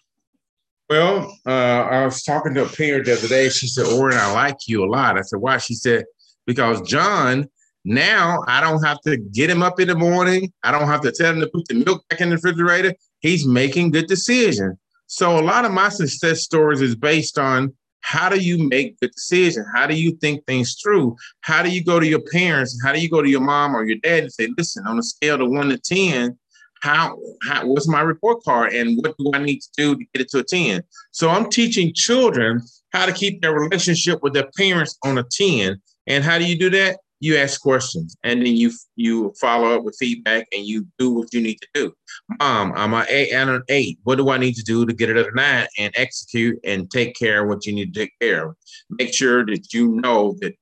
Well, 0.89 1.33
uh, 1.45 1.49
I 1.49 2.03
was 2.03 2.23
talking 2.23 2.53
to 2.55 2.65
a 2.65 2.67
parent 2.67 3.05
the 3.05 3.13
other 3.13 3.27
day. 3.27 3.47
She 3.49 3.67
said, 3.67 3.85
Orrin, 3.85 4.17
I 4.17 4.33
like 4.33 4.67
you 4.67 4.83
a 4.83 4.89
lot. 4.89 5.17
I 5.17 5.21
said, 5.21 5.39
why? 5.39 5.59
She 5.59 5.75
said, 5.75 6.03
because 6.45 6.81
John 6.81 7.47
now 7.85 8.43
I 8.47 8.61
don't 8.61 8.83
have 8.83 8.99
to 9.01 9.17
get 9.17 9.49
him 9.49 9.63
up 9.63 9.79
in 9.79 9.87
the 9.87 9.95
morning. 9.95 10.51
I 10.63 10.71
don't 10.71 10.87
have 10.87 11.01
to 11.01 11.11
tell 11.11 11.33
him 11.33 11.39
to 11.41 11.47
put 11.47 11.67
the 11.67 11.75
milk 11.75 12.03
back 12.09 12.21
in 12.21 12.29
the 12.29 12.35
refrigerator. 12.35 12.93
He's 13.19 13.45
making 13.45 13.91
good 13.91 14.07
decisions. 14.07 14.77
So 15.07 15.39
a 15.39 15.41
lot 15.41 15.65
of 15.65 15.71
my 15.71 15.89
success 15.89 16.41
stories 16.41 16.81
is 16.81 16.95
based 16.95 17.39
on 17.39 17.73
how 18.01 18.29
do 18.29 18.39
you 18.39 18.57
make 18.69 18.99
good 18.99 19.11
decisions? 19.11 19.65
How 19.73 19.87
do 19.87 19.95
you 19.95 20.11
think 20.11 20.45
things 20.45 20.77
through? 20.81 21.15
How 21.41 21.63
do 21.63 21.69
you 21.69 21.83
go 21.83 21.99
to 21.99 22.07
your 22.07 22.21
parents? 22.31 22.79
How 22.83 22.93
do 22.93 22.99
you 22.99 23.09
go 23.09 23.21
to 23.21 23.29
your 23.29 23.41
mom 23.41 23.75
or 23.75 23.83
your 23.83 23.97
dad 23.97 24.23
and 24.23 24.31
say, 24.31 24.49
listen, 24.57 24.85
on 24.85 24.99
a 24.99 25.03
scale 25.03 25.41
of 25.41 25.49
one 25.49 25.69
to 25.69 25.77
10, 25.77 26.37
how, 26.81 27.17
how 27.43 27.65
what's 27.67 27.87
my 27.87 28.01
report 28.01 28.43
card 28.43 28.73
and 28.73 28.97
what 28.97 29.15
do 29.17 29.31
I 29.33 29.39
need 29.39 29.59
to 29.59 29.69
do 29.77 29.95
to 29.95 30.05
get 30.13 30.21
it 30.21 30.29
to 30.29 30.39
a 30.39 30.43
10? 30.43 30.83
So 31.11 31.29
I'm 31.29 31.49
teaching 31.49 31.93
children 31.93 32.61
how 32.93 33.05
to 33.05 33.11
keep 33.11 33.41
their 33.41 33.53
relationship 33.53 34.23
with 34.23 34.33
their 34.33 34.49
parents 34.57 34.97
on 35.03 35.17
a 35.17 35.23
10. 35.23 35.81
And 36.07 36.23
how 36.23 36.37
do 36.37 36.45
you 36.45 36.57
do 36.57 36.69
that? 36.71 36.99
You 37.19 37.35
ask 37.35 37.61
questions 37.61 38.15
and 38.23 38.41
then 38.41 38.55
you 38.55 38.71
you 38.95 39.33
follow 39.39 39.75
up 39.75 39.83
with 39.83 39.97
feedback 39.99 40.47
and 40.55 40.65
you 40.65 40.87
do 40.97 41.11
what 41.11 41.33
you 41.33 41.41
need 41.41 41.59
to 41.61 41.67
do. 41.73 41.93
Mom, 42.39 42.73
I'm 42.75 42.93
an 42.93 43.05
eight 43.09 43.33
eight. 43.69 43.99
What 44.03 44.15
do 44.15 44.29
I 44.29 44.37
need 44.37 44.55
to 44.55 44.63
do 44.63 44.85
to 44.85 44.93
get 44.93 45.09
it 45.09 45.17
at 45.17 45.35
nine 45.35 45.67
and 45.77 45.93
execute 45.95 46.59
and 46.63 46.89
take 46.89 47.15
care 47.15 47.43
of 47.43 47.49
what 47.49 47.65
you 47.65 47.73
need 47.73 47.93
to 47.93 47.99
take 47.99 48.13
care 48.19 48.49
of? 48.49 48.55
Make 48.89 49.13
sure 49.13 49.45
that 49.45 49.73
you 49.73 49.99
know 50.01 50.37
that 50.41 50.55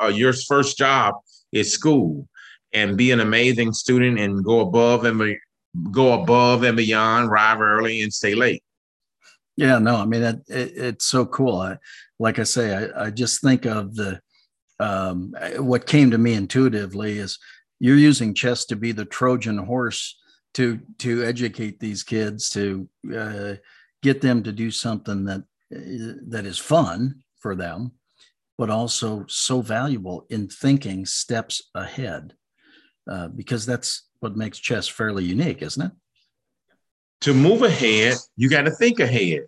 uh, 0.00 0.08
your 0.08 0.32
first 0.32 0.76
job 0.76 1.14
is 1.52 1.72
school 1.72 2.28
and 2.72 2.96
be 2.96 3.10
an 3.10 3.20
amazing 3.20 3.72
student 3.72 4.18
and 4.18 4.44
go 4.44 4.60
above 4.60 5.04
and 5.04 5.36
go 5.90 6.20
above 6.20 6.62
and 6.64 6.76
beyond, 6.76 7.30
arrive 7.30 7.60
early 7.60 8.02
and 8.02 8.12
stay 8.12 8.34
late. 8.34 8.62
Yeah, 9.56 9.78
no, 9.78 9.96
I 9.96 10.06
mean, 10.06 10.22
it, 10.22 10.42
it's 10.48 11.06
so 11.06 11.26
cool. 11.26 11.56
I, 11.56 11.76
like 12.18 12.38
I 12.38 12.44
say, 12.44 12.74
I, 12.74 13.06
I 13.06 13.10
just 13.10 13.42
think 13.42 13.66
of 13.66 13.94
the, 13.94 14.20
um, 14.82 15.34
what 15.58 15.86
came 15.86 16.10
to 16.10 16.18
me 16.18 16.34
intuitively 16.34 17.18
is 17.18 17.38
you're 17.78 17.96
using 17.96 18.34
chess 18.34 18.64
to 18.66 18.76
be 18.76 18.92
the 18.92 19.04
Trojan 19.04 19.58
horse 19.58 20.18
to 20.54 20.80
to 20.98 21.24
educate 21.24 21.80
these 21.80 22.02
kids 22.02 22.50
to 22.50 22.88
uh, 23.16 23.54
get 24.02 24.20
them 24.20 24.42
to 24.42 24.52
do 24.52 24.70
something 24.70 25.24
that 25.24 25.40
uh, 25.74 26.18
that 26.28 26.44
is 26.44 26.58
fun 26.58 27.22
for 27.38 27.54
them, 27.54 27.92
but 28.58 28.70
also 28.70 29.24
so 29.28 29.62
valuable 29.62 30.26
in 30.30 30.48
thinking 30.48 31.06
steps 31.06 31.70
ahead, 31.74 32.34
uh, 33.10 33.28
because 33.28 33.64
that's 33.64 34.08
what 34.20 34.36
makes 34.36 34.58
chess 34.58 34.88
fairly 34.88 35.24
unique, 35.24 35.62
isn't 35.62 35.86
it? 35.86 35.92
To 37.22 37.34
move 37.34 37.62
ahead, 37.62 38.16
you 38.36 38.48
got 38.48 38.62
to 38.62 38.70
think 38.70 39.00
ahead. 39.00 39.46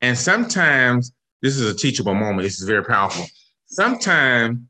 And 0.00 0.18
sometimes 0.18 1.12
this 1.42 1.56
is 1.56 1.70
a 1.70 1.76
teachable 1.76 2.14
moment. 2.14 2.42
This 2.42 2.60
is 2.60 2.66
very 2.66 2.84
powerful. 2.84 3.24
Sometimes 3.66 4.60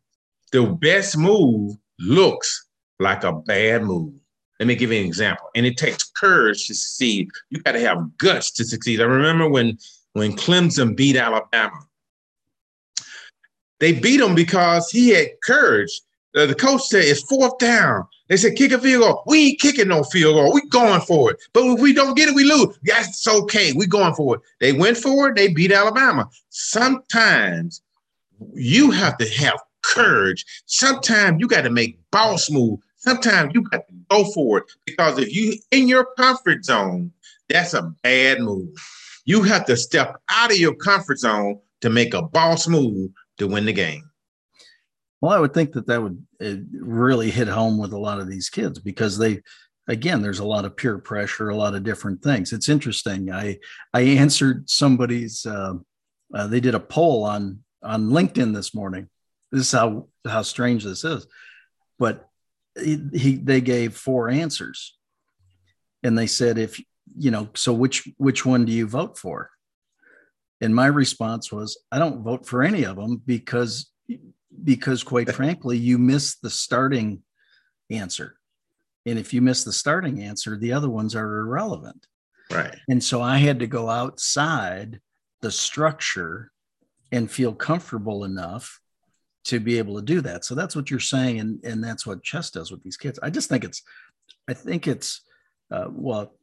the 0.53 0.67
best 0.67 1.17
move 1.17 1.77
looks 1.99 2.67
like 2.99 3.25
a 3.25 3.33
bad 3.33 3.83
move. 3.83 4.15
Let 4.61 4.67
me 4.67 4.77
give 4.77 4.93
you 4.93 5.01
an 5.01 5.07
example. 5.07 5.49
And 5.55 5.67
it 5.67 5.77
takes 5.77 6.05
courage 6.05 6.69
to 6.69 6.75
succeed. 6.75 7.29
You 7.51 7.61
got 7.63 7.73
to 7.73 7.81
have 7.81 8.17
guts 8.19 8.51
to 8.53 8.65
succeed. 8.65 9.01
I 9.01 9.05
remember 9.05 9.49
when 9.49 9.79
when 10.13 10.33
Clemson 10.33 10.97
beat 10.97 11.17
Alabama. 11.17 11.81
They 13.81 13.93
beat 13.93 14.21
him 14.21 14.35
because 14.35 14.89
he 14.91 15.11
had 15.11 15.29
courage. 15.43 16.01
Uh, 16.37 16.47
the 16.47 16.55
coach 16.55 16.83
said 16.83 17.05
it's 17.05 17.23
fourth 17.23 17.59
down. 17.59 18.05
They 18.29 18.37
said 18.37 18.57
kick 18.57 18.73
a 18.73 18.79
field 18.79 19.03
goal. 19.03 19.23
We 19.27 19.49
ain't 19.49 19.61
kicking 19.61 19.89
no 19.89 20.03
field 20.05 20.37
goal. 20.37 20.53
We 20.53 20.67
going 20.69 21.01
for 21.03 21.33
it. 21.33 21.43
But 21.53 21.65
if 21.65 21.81
we 21.81 21.93
don't 21.93 22.17
get 22.17 22.29
it, 22.29 22.35
we 22.35 22.45
lose. 22.45 22.79
That's 22.85 23.27
okay. 23.27 23.73
We 23.73 23.87
going 23.87 24.15
for 24.15 24.37
it. 24.37 24.41
They 24.61 24.73
went 24.73 24.97
for 24.97 25.29
it. 25.29 25.37
They 25.37 25.49
beat 25.53 25.73
Alabama. 25.73 26.29
Sometimes 26.49 27.83
you 28.55 28.91
have 28.91 29.17
to 29.19 29.29
have 29.29 29.59
courage. 29.83 30.45
Sometimes 30.67 31.41
you 31.41 31.49
got 31.49 31.63
to 31.63 31.71
make 31.71 31.99
boss 32.11 32.51
move. 32.51 32.81
Sometimes 32.97 33.53
you 33.55 33.63
got 33.63 33.87
to 33.87 33.95
go 34.09 34.25
for 34.33 34.59
it 34.59 34.65
because 34.87 35.19
if 35.19 35.35
you 35.35 35.55
in 35.71 35.89
your 35.89 36.07
comfort 36.17 36.65
zone, 36.65 37.13
that's 37.49 37.75
a 37.75 37.93
bad 38.03 38.41
move. 38.41 38.69
You 39.27 39.43
have 39.43 39.67
to 39.67 39.77
step 39.77 40.17
out 40.31 40.51
of 40.51 40.59
your 40.59 40.75
comfort 40.75 41.19
zone 41.19 41.61
to 41.81 41.91
make 41.91 42.15
a 42.15 42.23
boss 42.23 42.67
move 42.67 43.11
to 43.39 43.47
win 43.47 43.67
the 43.67 43.73
game. 43.73 44.03
Well, 45.21 45.33
I 45.33 45.41
would 45.41 45.55
think 45.55 45.73
that 45.73 45.87
that 45.87 46.03
would 46.03 46.25
really 46.73 47.31
hit 47.31 47.49
home 47.49 47.79
with 47.79 47.93
a 47.93 47.99
lot 47.99 48.21
of 48.21 48.29
these 48.29 48.51
kids 48.51 48.79
because 48.79 49.17
they, 49.17 49.41
again, 49.89 50.21
there's 50.21 50.41
a 50.41 50.47
lot 50.47 50.67
of 50.67 50.77
peer 50.77 50.99
pressure, 50.99 51.49
a 51.49 51.57
lot 51.57 51.75
of 51.75 51.83
different 51.83 52.23
things. 52.23 52.53
It's 52.53 52.69
interesting. 52.69 53.31
I 53.33 53.59
I 53.93 54.03
answered 54.03 54.69
somebody's. 54.69 55.47
Uh, 55.47 55.75
uh, 56.35 56.47
they 56.47 56.61
did 56.61 56.75
a 56.75 56.81
poll 56.81 57.23
on 57.25 57.64
on 57.85 58.11
LinkedIn 58.11 58.55
this 58.55 58.75
morning. 58.75 59.09
This 59.53 59.67
is 59.67 59.73
how 59.73 60.09
how 60.27 60.43
strange 60.43 60.85
this 60.85 61.05
is, 61.05 61.27
but 61.99 62.29
he, 62.81 63.01
he 63.13 63.37
they 63.37 63.61
gave 63.61 63.97
four 63.97 64.29
answers, 64.29 64.97
and 66.03 66.19
they 66.19 66.27
said 66.27 66.59
if 66.59 66.81
you 67.17 67.31
know, 67.31 67.49
so 67.55 67.73
which 67.73 68.09
which 68.17 68.45
one 68.45 68.65
do 68.65 68.73
you 68.73 68.87
vote 68.87 69.19
for? 69.19 69.51
And 70.61 70.75
my 70.75 70.87
response 70.87 71.53
was, 71.53 71.79
I 71.93 71.99
don't 71.99 72.23
vote 72.23 72.47
for 72.47 72.63
any 72.63 72.85
of 72.85 72.97
them 72.97 73.23
because 73.25 73.91
because 74.63 75.03
quite 75.03 75.31
frankly, 75.33 75.77
you 75.77 75.99
miss 75.99 76.37
the 76.37 76.51
starting 76.51 77.23
answer. 77.91 78.37
And 79.07 79.19
if 79.19 79.35
you 79.35 79.43
miss 79.43 79.65
the 79.65 79.73
starting 79.73 80.23
answer, 80.23 80.57
the 80.57 80.73
other 80.73 80.89
ones 80.89 81.15
are 81.15 81.41
irrelevant. 81.41 82.07
Right. 82.51 82.77
And 82.89 83.03
so 83.03 83.21
I 83.21 83.39
had 83.39 83.59
to 83.61 83.67
go 83.67 83.91
outside 83.91 85.01
the 85.43 85.51
structure 85.51 86.51
and 87.13 87.31
feel 87.31 87.55
comfortable 87.55 88.25
enough 88.25 88.81
to 89.45 89.61
be 89.61 89.79
able 89.79 89.97
to 89.97 90.03
do 90.03 90.21
that. 90.23 90.45
So 90.45 90.55
that's 90.55 90.75
what 90.75 90.91
you're 90.91 91.01
saying. 91.01 91.39
And, 91.39 91.65
and 91.65 91.85
that's 91.85 92.07
what 92.07 92.23
chess 92.23 92.51
does 92.51 92.71
with 92.71 92.83
these 92.83 92.97
kids. 92.97 93.19
I 93.23 93.31
just 93.31 93.49
think 93.49 93.65
it's, 93.65 93.83
I 94.49 94.55
think 94.55 94.89
it's, 94.89 95.21
uh, 95.71 95.89
well, 95.91 96.35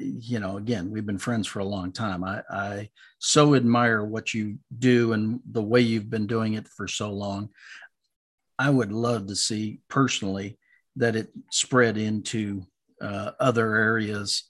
you 0.00 0.38
know, 0.38 0.58
again, 0.58 0.90
we've 0.90 1.06
been 1.06 1.18
friends 1.18 1.46
for 1.46 1.58
a 1.58 1.64
long 1.64 1.92
time. 1.92 2.22
I, 2.24 2.42
I 2.50 2.90
so 3.18 3.54
admire 3.54 4.04
what 4.04 4.32
you 4.32 4.58
do 4.78 5.12
and 5.12 5.40
the 5.50 5.62
way 5.62 5.80
you've 5.80 6.10
been 6.10 6.26
doing 6.26 6.54
it 6.54 6.68
for 6.68 6.86
so 6.86 7.10
long. 7.10 7.50
I 8.58 8.70
would 8.70 8.92
love 8.92 9.26
to 9.26 9.36
see 9.36 9.80
personally 9.88 10.58
that 10.96 11.16
it 11.16 11.28
spread 11.50 11.98
into 11.98 12.66
uh, 13.00 13.32
other 13.40 13.74
areas 13.74 14.44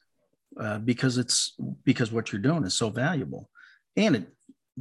uh, 0.61 0.79
because 0.79 1.19
it's 1.19 1.55
because 1.85 2.13
what 2.13 2.33
you're 2.33 2.41
doing 2.41 2.65
is 2.65 2.75
so 2.75 2.89
valuable, 2.91 3.51
and 3.97 4.17
it 4.17 4.29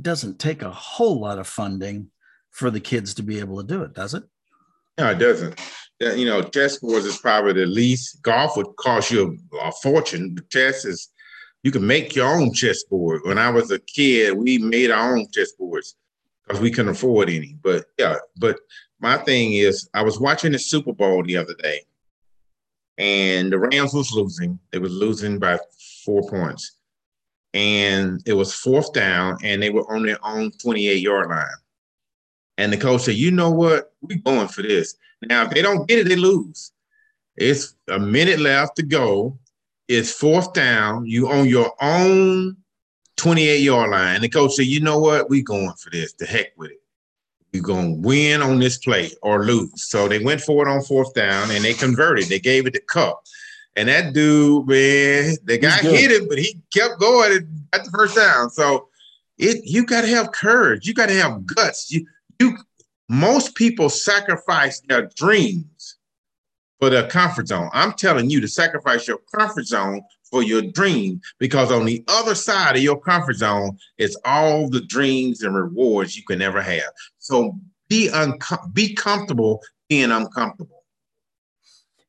doesn't 0.01 0.39
take 0.39 0.61
a 0.61 0.71
whole 0.71 1.19
lot 1.19 1.39
of 1.39 1.47
funding 1.47 2.09
for 2.51 2.69
the 2.69 2.79
kids 2.79 3.13
to 3.15 3.23
be 3.23 3.39
able 3.39 3.61
to 3.61 3.67
do 3.67 3.83
it, 3.83 3.93
does 3.93 4.13
it? 4.13 4.23
No, 4.97 5.11
it 5.11 5.19
doesn't 5.19 5.59
you 5.99 6.25
know, 6.25 6.41
chess 6.41 6.77
boards 6.77 7.05
is 7.05 7.17
probably 7.17 7.53
the 7.53 7.65
least. 7.65 8.21
Golf 8.21 8.57
would 8.57 8.75
cost 8.77 9.11
you 9.11 9.37
a, 9.61 9.71
fortune, 9.71 10.37
chess 10.49 10.85
is 10.85 11.09
you 11.63 11.71
can 11.71 11.85
make 11.85 12.15
your 12.15 12.27
own 12.27 12.53
chessboard. 12.53 13.21
When 13.23 13.37
I 13.37 13.49
was 13.49 13.71
a 13.71 13.79
kid, 13.79 14.37
we 14.37 14.57
made 14.57 14.91
our 14.91 15.15
own 15.15 15.27
chessboards 15.27 15.95
because 16.45 16.61
we 16.61 16.69
couldn't 16.69 16.91
afford 16.91 17.29
any. 17.29 17.57
But 17.61 17.85
yeah, 17.97 18.17
but 18.37 18.59
my 18.99 19.17
thing 19.17 19.53
is, 19.53 19.89
I 19.93 20.03
was 20.03 20.19
watching 20.19 20.51
the 20.51 20.59
Super 20.59 20.93
Bowl 20.93 21.23
the 21.23 21.37
other 21.37 21.55
day, 21.55 21.81
and 22.97 23.51
the 23.51 23.59
Rams 23.59 23.93
was 23.93 24.11
losing. 24.11 24.59
They 24.71 24.79
was 24.79 24.93
losing 24.93 25.39
by 25.39 25.57
four 26.03 26.27
points, 26.29 26.74
and 27.55 28.21
it 28.27 28.33
was 28.33 28.53
fourth 28.53 28.93
down, 28.93 29.37
and 29.43 29.63
they 29.63 29.71
were 29.71 29.91
on 29.91 30.03
their 30.05 30.23
own 30.23 30.51
twenty-eight 30.51 31.01
yard 31.01 31.29
line. 31.29 31.47
And 32.59 32.71
the 32.71 32.77
coach 32.77 33.01
said, 33.01 33.15
"You 33.15 33.31
know 33.31 33.49
what? 33.49 33.93
We're 34.01 34.19
going 34.19 34.49
for 34.49 34.61
this." 34.61 34.95
Now, 35.23 35.45
if 35.45 35.51
they 35.51 35.63
don't 35.63 35.87
get 35.87 35.99
it, 35.99 36.07
they 36.07 36.15
lose. 36.15 36.71
It's 37.37 37.75
a 37.87 37.97
minute 37.97 38.39
left 38.39 38.75
to 38.75 38.83
go. 38.83 39.39
It's 39.87 40.11
fourth 40.11 40.53
down. 40.53 41.05
You 41.05 41.29
on 41.29 41.47
your 41.47 41.73
own 41.81 42.57
28 43.17 43.61
yard 43.61 43.91
line. 43.91 44.15
And 44.15 44.23
the 44.23 44.29
coach 44.29 44.53
said, 44.53 44.65
you 44.65 44.79
know 44.79 44.99
what? 44.99 45.29
We 45.29 45.41
going 45.41 45.73
for 45.73 45.89
this. 45.89 46.13
The 46.13 46.25
heck 46.25 46.47
with 46.57 46.71
it. 46.71 46.81
We're 47.53 47.63
going 47.63 48.01
to 48.01 48.07
win 48.07 48.41
on 48.41 48.59
this 48.59 48.77
play 48.77 49.11
or 49.21 49.45
lose. 49.45 49.89
So 49.89 50.07
they 50.07 50.19
went 50.19 50.41
for 50.41 50.67
it 50.67 50.69
on 50.69 50.81
fourth 50.81 51.13
down 51.13 51.51
and 51.51 51.63
they 51.63 51.73
converted. 51.73 52.25
They 52.25 52.39
gave 52.39 52.67
it 52.67 52.73
to 52.73 52.81
Kupp. 52.81 53.23
And 53.75 53.89
that 53.89 54.13
dude, 54.13 54.67
man, 54.67 55.35
the 55.43 55.57
guy 55.57 55.77
hit 55.77 56.11
him, 56.11 56.27
but 56.29 56.37
he 56.37 56.57
kept 56.73 56.99
going 56.99 57.65
at 57.73 57.83
the 57.83 57.91
first 57.91 58.15
down. 58.15 58.49
So 58.49 58.87
it 59.37 59.61
you 59.65 59.85
got 59.85 60.01
to 60.01 60.07
have 60.07 60.31
courage. 60.31 60.87
You 60.87 60.93
got 60.93 61.09
to 61.09 61.15
have 61.15 61.45
guts. 61.45 61.91
You 61.91 62.05
you 62.39 62.57
most 63.09 63.55
people 63.55 63.89
sacrifice 63.89 64.79
their 64.81 65.09
dreams 65.15 65.97
for 66.79 66.89
their 66.89 67.07
comfort 67.07 67.47
zone. 67.47 67.69
I'm 67.73 67.93
telling 67.93 68.29
you 68.29 68.41
to 68.41 68.47
sacrifice 68.47 69.07
your 69.07 69.19
comfort 69.33 69.65
zone 69.65 70.01
for 70.29 70.41
your 70.43 70.61
dream 70.61 71.21
because 71.39 71.71
on 71.71 71.85
the 71.85 72.03
other 72.07 72.35
side 72.35 72.75
of 72.75 72.81
your 72.81 72.99
comfort 72.99 73.35
zone 73.35 73.77
is 73.97 74.17
all 74.25 74.69
the 74.69 74.81
dreams 74.81 75.43
and 75.43 75.55
rewards 75.55 76.17
you 76.17 76.23
can 76.23 76.41
ever 76.41 76.61
have. 76.61 76.91
So 77.19 77.57
be 77.89 78.09
unco- 78.09 78.67
be 78.73 78.93
comfortable 78.93 79.61
being 79.89 80.11
uncomfortable. 80.11 80.83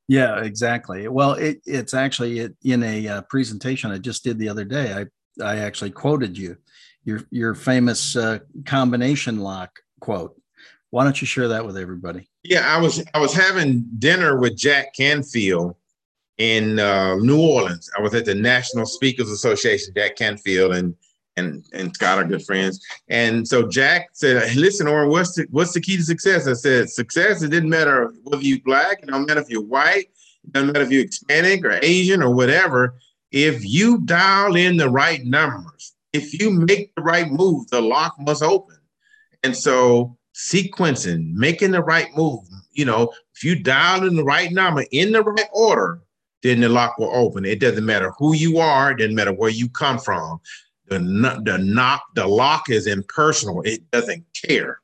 Yeah, 0.09 0.43
exactly. 0.43 1.09
Well, 1.09 1.33
it, 1.33 1.61
it's 1.67 1.95
actually 1.95 2.49
in 2.63 2.83
a 2.83 3.09
uh, 3.09 3.23
presentation 3.23 3.91
I 3.91 3.99
just 3.99 4.23
did 4.23 4.39
the 4.39 4.49
other 4.49 4.65
day. 4.65 4.93
I 4.93 5.07
I 5.45 5.59
actually 5.59 5.91
quoted 5.91 6.39
you, 6.39 6.57
your 7.05 7.23
your 7.31 7.55
famous 7.55 8.17
uh, 8.17 8.39
combination 8.65 9.41
lock 9.41 9.79
quote. 10.01 10.41
Why 10.91 11.05
don't 11.05 11.21
you 11.21 11.27
share 11.27 11.49
that 11.49 11.67
with 11.67 11.77
everybody? 11.77 12.29
Yeah, 12.45 12.73
I 12.73 12.81
was 12.81 13.03
I 13.15 13.19
was 13.19 13.35
having 13.35 13.85
dinner 13.99 14.39
with 14.39 14.57
Jack 14.57 14.95
Canfield 14.95 15.75
in 16.39 16.79
uh, 16.79 17.17
New 17.17 17.41
Orleans. 17.41 17.91
I 17.99 18.01
was 18.01 18.15
at 18.15 18.25
the 18.25 18.35
National 18.35 18.87
Speakers 18.87 19.31
Association, 19.31 19.93
Jack 19.97 20.17
Canfield, 20.17 20.75
and 20.75 20.95
and 21.37 21.65
and 21.73 21.95
Scott 21.95 22.19
are 22.19 22.25
good 22.25 22.45
friends. 22.45 22.85
And 23.09 23.47
so 23.47 23.69
Jack 23.69 24.11
said, 24.13 24.55
"Listen, 24.57 24.89
Orrin, 24.89 25.11
what's 25.11 25.35
the 25.35 25.47
what's 25.51 25.73
the 25.73 25.81
key 25.81 25.97
to 25.97 26.03
success?" 26.03 26.49
I 26.49 26.55
said, 26.55 26.91
"Success. 26.91 27.43
It 27.43 27.51
didn't 27.51 27.71
matter 27.71 28.13
whether 28.25 28.43
you're 28.43 28.59
black. 28.65 29.03
It 29.03 29.09
don't 29.09 29.27
matter 29.27 29.41
if 29.41 29.51
you're 29.51 29.63
white. 29.63 30.11
It 30.45 30.53
doesn't 30.53 30.73
matter 30.73 30.85
if 30.85 30.91
you're 30.91 31.05
Hispanic 31.05 31.65
or 31.65 31.79
Asian 31.83 32.23
or 32.23 32.35
whatever. 32.35 32.97
If 33.31 33.65
you 33.65 34.01
dial 34.01 34.57
in 34.57 34.77
the 34.77 34.89
right 34.89 35.25
numbers, 35.25 35.95
if 36.13 36.39
you 36.39 36.51
make 36.51 36.95
the 36.95 37.03
right 37.03 37.31
move, 37.31 37.69
the 37.69 37.81
lock 37.81 38.17
must 38.19 38.43
open." 38.43 38.77
And 39.43 39.57
so 39.57 40.17
sequencing, 40.35 41.33
making 41.33 41.71
the 41.71 41.83
right 41.83 42.09
move. 42.17 42.45
You 42.73 42.85
know, 42.85 43.13
if 43.35 43.43
you 43.43 43.63
dial 43.63 44.07
in 44.07 44.17
the 44.17 44.25
right 44.25 44.53
number 44.53 44.85
in 44.91 45.13
the 45.13 45.23
right 45.23 45.49
order, 45.53 46.01
then 46.43 46.61
the 46.61 46.69
lock 46.69 46.99
will 46.99 47.11
open. 47.15 47.45
It 47.45 47.59
doesn't 47.59 47.85
matter 47.85 48.13
who 48.19 48.35
you 48.35 48.59
are, 48.59 48.93
it 48.93 48.99
doesn't 48.99 49.15
matter 49.15 49.33
where 49.33 49.51
you 49.51 49.69
come 49.69 49.99
from. 49.99 50.41
The 50.89 50.99
the 51.45 51.59
knock, 51.59 52.05
the 52.15 52.27
lock 52.27 52.71
is 52.71 52.87
impersonal. 52.87 53.63
It 53.63 53.91
doesn't 53.91 54.25
care. 54.45 54.81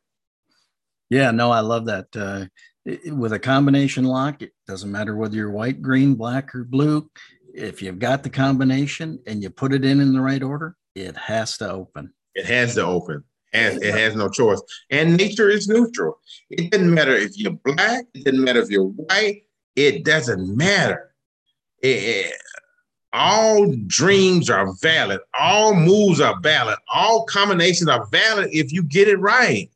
Yeah, 1.10 1.30
no, 1.30 1.50
I 1.50 1.60
love 1.60 1.86
that. 1.86 2.06
Uh, 2.16 2.46
it, 2.84 3.14
with 3.14 3.32
a 3.32 3.38
combination 3.38 4.04
lock, 4.04 4.42
it 4.42 4.52
doesn't 4.66 4.90
matter 4.90 5.14
whether 5.14 5.36
you're 5.36 5.50
white, 5.50 5.82
green, 5.82 6.14
black, 6.14 6.54
or 6.54 6.64
blue. 6.64 7.08
If 7.54 7.82
you've 7.82 7.98
got 7.98 8.22
the 8.22 8.30
combination 8.30 9.20
and 9.26 9.42
you 9.42 9.50
put 9.50 9.74
it 9.74 9.84
in 9.84 10.00
in 10.00 10.12
the 10.12 10.20
right 10.20 10.42
order, 10.42 10.76
it 10.94 11.16
has 11.16 11.58
to 11.58 11.70
open. 11.70 12.12
It 12.34 12.46
has 12.46 12.74
to 12.76 12.84
open. 12.84 13.24
Has, 13.52 13.76
it 13.82 13.94
has 13.94 14.16
no 14.16 14.30
choice. 14.30 14.62
And 14.88 15.18
nature 15.18 15.50
is 15.50 15.68
neutral. 15.68 16.18
It 16.48 16.70
doesn't 16.70 16.92
matter 16.92 17.14
if 17.14 17.36
you're 17.36 17.52
black, 17.52 18.06
it 18.14 18.24
doesn't 18.24 18.42
matter 18.42 18.62
if 18.62 18.70
you're 18.70 18.84
white, 18.84 19.42
it 19.76 20.04
doesn't 20.04 20.56
matter. 20.56 21.14
It, 21.82 22.32
all 23.12 23.74
dreams 23.86 24.48
are 24.48 24.72
valid, 24.80 25.20
all 25.38 25.74
moves 25.74 26.20
are 26.20 26.38
valid, 26.40 26.78
all 26.92 27.24
combinations 27.24 27.88
are 27.88 28.06
valid 28.06 28.48
if 28.52 28.72
you 28.72 28.82
get 28.82 29.08
it 29.08 29.18
right. 29.18 29.70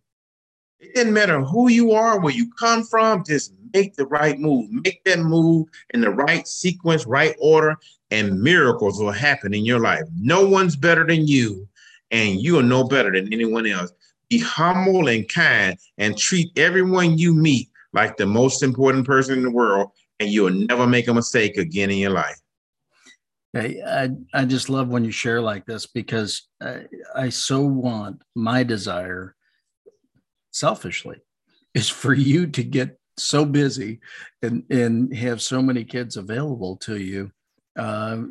It 0.81 0.95
doesn't 0.95 1.13
matter 1.13 1.41
who 1.41 1.69
you 1.69 1.93
are, 1.93 2.21
where 2.21 2.33
you 2.33 2.51
come 2.59 2.85
from, 2.85 3.25
just 3.25 3.53
make 3.75 3.95
the 3.95 4.07
right 4.07 4.39
move. 4.39 4.71
Make 4.71 5.05
that 5.05 5.19
move 5.19 5.69
in 5.93 6.01
the 6.01 6.11
right 6.11 6.47
sequence, 6.47 7.07
right 7.07 7.35
order, 7.41 7.77
and 8.11 8.41
miracles 8.41 9.01
will 9.01 9.13
happen 9.13 9.53
in 9.53 9.65
your 9.65 9.81
life. 9.81 10.05
No 10.19 10.47
one's 10.47 10.77
better 10.77 11.07
than 11.07 11.27
you, 11.27 11.69
and 12.11 12.41
you 12.41 12.59
are 12.59 12.63
no 12.63 12.85
better 12.85 13.11
than 13.11 13.33
anyone 13.33 13.67
else. 13.67 13.93
Be 14.29 14.39
humble 14.39 15.09
and 15.09 15.29
kind 15.29 15.79
and 15.99 16.17
treat 16.17 16.51
everyone 16.59 17.19
you 17.19 17.35
meet 17.35 17.69
like 17.93 18.17
the 18.17 18.27
most 18.27 18.63
important 18.63 19.07
person 19.07 19.39
in 19.39 19.45
the 19.45 19.51
world, 19.51 19.91
and 20.21 20.31
you'll 20.31 20.51
never 20.51 20.87
make 20.87 21.09
a 21.09 21.15
mistake 21.15 21.57
again 21.57 21.91
in 21.91 21.99
your 21.99 22.11
life. 22.11 22.41
I, 23.57 23.77
I, 23.87 24.11
I 24.35 24.45
just 24.45 24.69
love 24.69 24.89
when 24.89 25.05
you 25.05 25.11
share 25.11 25.41
like 25.41 25.67
this 25.67 25.87
because 25.87 26.49
I, 26.61 26.85
I 27.15 27.29
so 27.31 27.63
want 27.63 28.23
my 28.35 28.63
desire 28.63 29.35
selfishly 30.51 31.21
is 31.75 31.89
for 31.89 32.15
you 32.15 32.47
to 32.49 32.63
get 32.63 32.99
so 33.19 33.45
busy 33.45 34.01
and, 34.43 34.65
and 34.71 35.15
have 35.17 35.41
so 35.41 35.63
many 35.63 35.85
kids 35.85 36.17
available 36.17 36.77
to 36.77 36.97
you 36.97 37.31
uh, 37.79 38.23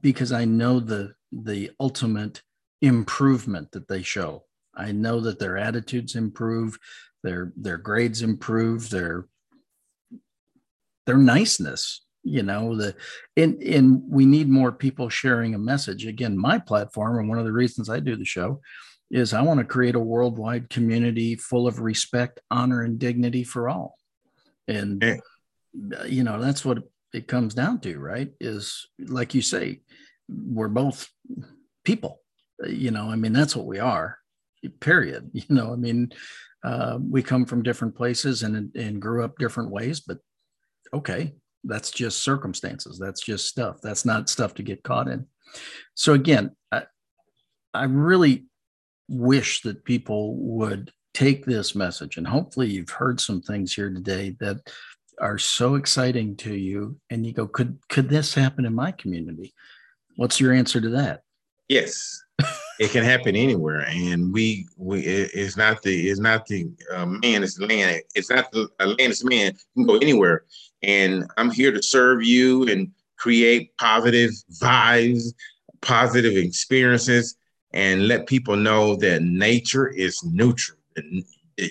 because 0.00 0.32
I 0.32 0.44
know 0.44 0.80
the 0.80 1.14
the 1.30 1.70
ultimate 1.78 2.42
improvement 2.80 3.70
that 3.72 3.86
they 3.86 4.02
show. 4.02 4.44
I 4.74 4.92
know 4.92 5.20
that 5.20 5.38
their 5.38 5.58
attitudes 5.58 6.16
improve, 6.16 6.78
their 7.22 7.52
their 7.56 7.78
grades 7.78 8.22
improve, 8.22 8.90
their 8.90 9.26
their 11.06 11.18
niceness 11.18 12.02
you 12.22 12.42
know 12.42 12.76
the 12.76 12.94
and 13.36 13.62
and 13.62 14.02
we 14.08 14.26
need 14.26 14.48
more 14.48 14.72
people 14.72 15.08
sharing 15.08 15.54
a 15.54 15.58
message. 15.58 16.06
Again 16.06 16.36
my 16.36 16.58
platform 16.58 17.18
and 17.18 17.28
one 17.28 17.38
of 17.38 17.44
the 17.44 17.52
reasons 17.52 17.88
i 17.88 18.00
do 18.00 18.16
the 18.16 18.24
show 18.24 18.60
is 19.10 19.32
i 19.32 19.40
want 19.40 19.58
to 19.58 19.64
create 19.64 19.94
a 19.94 20.00
worldwide 20.00 20.68
community 20.68 21.34
full 21.34 21.66
of 21.66 21.80
respect 21.80 22.40
honor 22.50 22.82
and 22.82 22.98
dignity 22.98 23.44
for 23.44 23.68
all. 23.68 23.96
And 24.66 25.02
yeah. 25.02 26.04
you 26.04 26.24
know 26.24 26.40
that's 26.40 26.64
what 26.64 26.78
it 27.14 27.26
comes 27.26 27.54
down 27.54 27.80
to 27.80 27.98
right? 27.98 28.30
Is 28.40 28.86
like 28.98 29.34
you 29.34 29.42
say 29.42 29.80
we're 30.28 30.68
both 30.68 31.08
people 31.84 32.20
you 32.66 32.90
know 32.90 33.10
i 33.10 33.16
mean 33.16 33.32
that's 33.32 33.56
what 33.56 33.66
we 33.66 33.78
are 33.78 34.18
period 34.80 35.30
you 35.32 35.44
know 35.48 35.72
i 35.72 35.76
mean 35.76 36.10
uh, 36.64 36.98
we 37.00 37.22
come 37.22 37.46
from 37.46 37.62
different 37.62 37.94
places 37.94 38.42
and 38.42 38.74
and 38.74 39.00
grew 39.00 39.24
up 39.24 39.38
different 39.38 39.70
ways 39.70 40.00
but 40.00 40.18
okay 40.92 41.34
that's 41.64 41.90
just 41.90 42.22
circumstances. 42.22 42.98
That's 42.98 43.20
just 43.20 43.46
stuff. 43.46 43.78
That's 43.82 44.04
not 44.04 44.28
stuff 44.28 44.54
to 44.54 44.62
get 44.62 44.82
caught 44.82 45.08
in. 45.08 45.26
So 45.94 46.12
again 46.12 46.50
i, 46.72 46.82
I 47.74 47.84
really 47.84 48.46
wish 49.08 49.62
that 49.62 49.84
people 49.84 50.36
would 50.36 50.92
take 51.14 51.44
this 51.44 51.74
message 51.74 52.16
and 52.16 52.26
hopefully 52.26 52.68
you've 52.68 52.90
heard 52.90 53.20
some 53.20 53.40
things 53.40 53.72
here 53.72 53.90
today 53.90 54.36
that 54.40 54.58
are 55.20 55.38
so 55.38 55.74
exciting 55.74 56.36
to 56.36 56.54
you 56.54 56.96
and 57.10 57.26
you 57.26 57.32
go 57.32 57.46
could 57.46 57.78
could 57.88 58.08
this 58.08 58.34
happen 58.34 58.64
in 58.64 58.74
my 58.74 58.92
community? 58.92 59.52
What's 60.16 60.40
your 60.40 60.52
answer 60.52 60.80
to 60.80 60.90
that? 60.90 61.22
Yes. 61.68 62.22
It 62.80 62.92
can 62.92 63.02
happen 63.02 63.34
anywhere 63.34 63.84
and 63.88 64.32
we 64.32 64.68
we 64.76 65.00
it's 65.00 65.56
not 65.56 65.82
the 65.82 66.08
it's 66.08 66.20
not 66.20 66.46
the 66.46 66.70
uh, 66.94 67.06
man 67.06 67.42
it's 67.42 67.56
the 67.56 67.66
land 67.66 68.02
it's 68.14 68.30
not 68.30 68.52
the 68.52 68.68
uh, 68.78 68.86
land 68.86 69.00
it's 69.00 69.24
man 69.24 69.46
you 69.74 69.84
can 69.84 69.86
go 69.86 69.96
anywhere 69.96 70.44
and 70.82 71.24
i'm 71.36 71.50
here 71.50 71.72
to 71.72 71.82
serve 71.82 72.22
you 72.22 72.68
and 72.68 72.90
create 73.16 73.76
positive 73.78 74.30
vibes 74.60 75.32
positive 75.80 76.36
experiences 76.36 77.36
and 77.72 78.08
let 78.08 78.26
people 78.26 78.56
know 78.56 78.96
that 78.96 79.22
nature 79.22 79.88
is 79.88 80.22
neutral 80.24 80.78
that 80.96 81.04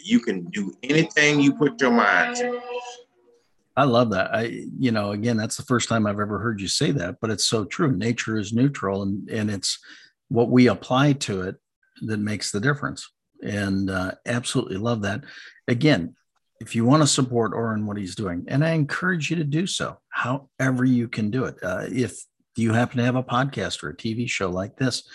you 0.04 0.20
can 0.20 0.46
do 0.46 0.74
anything 0.84 1.39
you 1.39 1.54
put 1.54 1.80
your 1.82 1.91
mind 1.91 2.36
to 2.36 2.62
I 3.78 3.84
love 3.84 4.10
that. 4.10 4.34
I, 4.34 4.65
you 4.80 4.91
know, 4.91 5.12
again, 5.12 5.38
that's 5.38 5.56
the 5.56 5.63
first 5.63 5.88
time 5.88 6.08
I've 6.08 6.20
ever 6.20 6.39
heard 6.39 6.60
you 6.60 6.67
say 6.67 6.89
that, 6.93 7.17
but 7.22 7.30
it's 7.30 7.46
so 7.46 7.63
true. 7.63 7.96
Nature 7.96 8.36
is 8.38 8.52
neutral, 8.52 9.04
and 9.04 9.30
and 9.30 9.52
it's 9.52 9.78
what 10.30 10.50
we 10.50 10.67
apply 10.67 11.13
to 11.13 11.43
it 11.43 11.58
that 12.02 12.17
makes 12.17 12.52
the 12.52 12.60
difference. 12.60 13.08
And 13.43 13.91
uh, 13.91 14.13
absolutely 14.26 14.78
love 14.78 15.04
that. 15.04 15.24
Again, 15.67 16.15
if 16.60 16.76
you 16.76 16.86
want 16.86 17.04
to 17.04 17.08
support 17.08 17.54
Orrin, 17.54 17.86
what 17.86 17.98
he's 17.98 18.15
doing, 18.15 18.46
and 18.48 18.65
I 18.65 18.72
encourage 18.72 19.30
you 19.30 19.36
to 19.38 19.43
do 19.43 19.67
so, 19.67 19.98
however 20.10 20.86
you 20.86 21.08
can 21.08 21.30
do 21.30 21.46
it. 21.46 21.56
Uh, 21.62 21.86
if 21.88 22.24
you 22.56 22.74
happen 22.74 22.98
to 22.98 23.06
have 23.06 23.15
a 23.15 23.24
podcast 23.24 23.84
or 23.84 23.89
a 23.89 23.96
TV 23.96 24.30
show 24.30 24.50
like 24.50 24.78
this, 24.78 25.08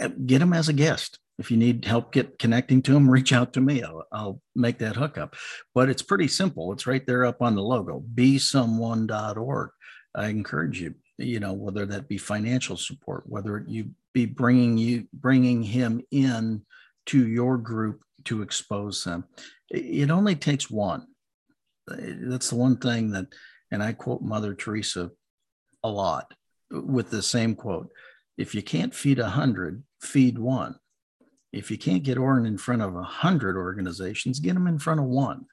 uh, 0.00 0.08
get 0.26 0.42
him 0.42 0.52
as 0.52 0.68
a 0.68 0.72
guest. 0.72 1.18
If 1.38 1.50
you 1.50 1.56
need 1.56 1.84
help 1.84 2.12
get 2.12 2.38
connecting 2.38 2.82
to 2.82 2.96
him, 2.96 3.10
reach 3.10 3.32
out 3.32 3.52
to 3.54 3.60
me. 3.60 3.82
I'll, 3.82 4.04
I'll 4.10 4.40
make 4.54 4.78
that 4.78 4.96
hookup. 4.96 5.36
But 5.74 5.88
it's 5.88 6.02
pretty 6.02 6.28
simple. 6.28 6.72
It's 6.72 6.86
right 6.86 7.06
there 7.06 7.24
up 7.24 7.42
on 7.42 7.54
the 7.54 7.62
logo, 7.62 8.02
besomeone.org. 8.14 9.70
I 10.14 10.28
encourage 10.28 10.80
you, 10.80 10.94
you 11.18 11.38
know, 11.38 11.52
whether 11.52 11.86
that 11.86 12.08
be 12.08 12.18
financial 12.18 12.76
support, 12.76 13.24
whether 13.26 13.64
you 13.66 13.90
be 14.14 14.26
bringing 14.26 14.78
you 14.78 15.06
bringing 15.12 15.62
him 15.62 16.02
in 16.10 16.62
to 17.06 17.28
your 17.28 17.56
group 17.56 18.02
to 18.28 18.42
expose 18.42 19.04
them. 19.04 19.24
It 19.70 20.10
only 20.10 20.36
takes 20.36 20.70
one. 20.70 21.06
Uh, 21.90 21.96
that's 22.20 22.50
the 22.50 22.56
one 22.56 22.76
thing 22.76 23.10
that, 23.12 23.26
and 23.70 23.82
I 23.82 23.92
quote 23.92 24.22
Mother 24.22 24.54
Teresa 24.54 25.10
a 25.82 25.88
lot 25.88 26.32
with 26.70 27.10
the 27.10 27.22
same 27.22 27.54
quote: 27.54 27.90
"If 28.36 28.54
you 28.54 28.62
can't 28.62 28.94
feed 28.94 29.18
a 29.18 29.30
hundred, 29.30 29.82
feed 30.00 30.38
one. 30.38 30.76
If 31.52 31.70
you 31.70 31.78
can't 31.78 32.02
get 32.02 32.18
Orrin 32.18 32.44
in 32.44 32.58
front 32.58 32.82
of 32.82 32.94
a 32.94 33.02
hundred 33.02 33.56
organizations, 33.56 34.40
get 34.40 34.56
him 34.56 34.66
in 34.66 34.78
front 34.78 35.00
of 35.00 35.06
one. 35.06 35.46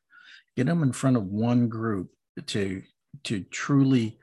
Get 0.58 0.68
him 0.68 0.84
in 0.84 0.92
front 0.92 1.16
of 1.16 1.26
one 1.26 1.70
group 1.70 2.12
to 2.48 2.84
to 3.24 3.44
truly 3.44 4.20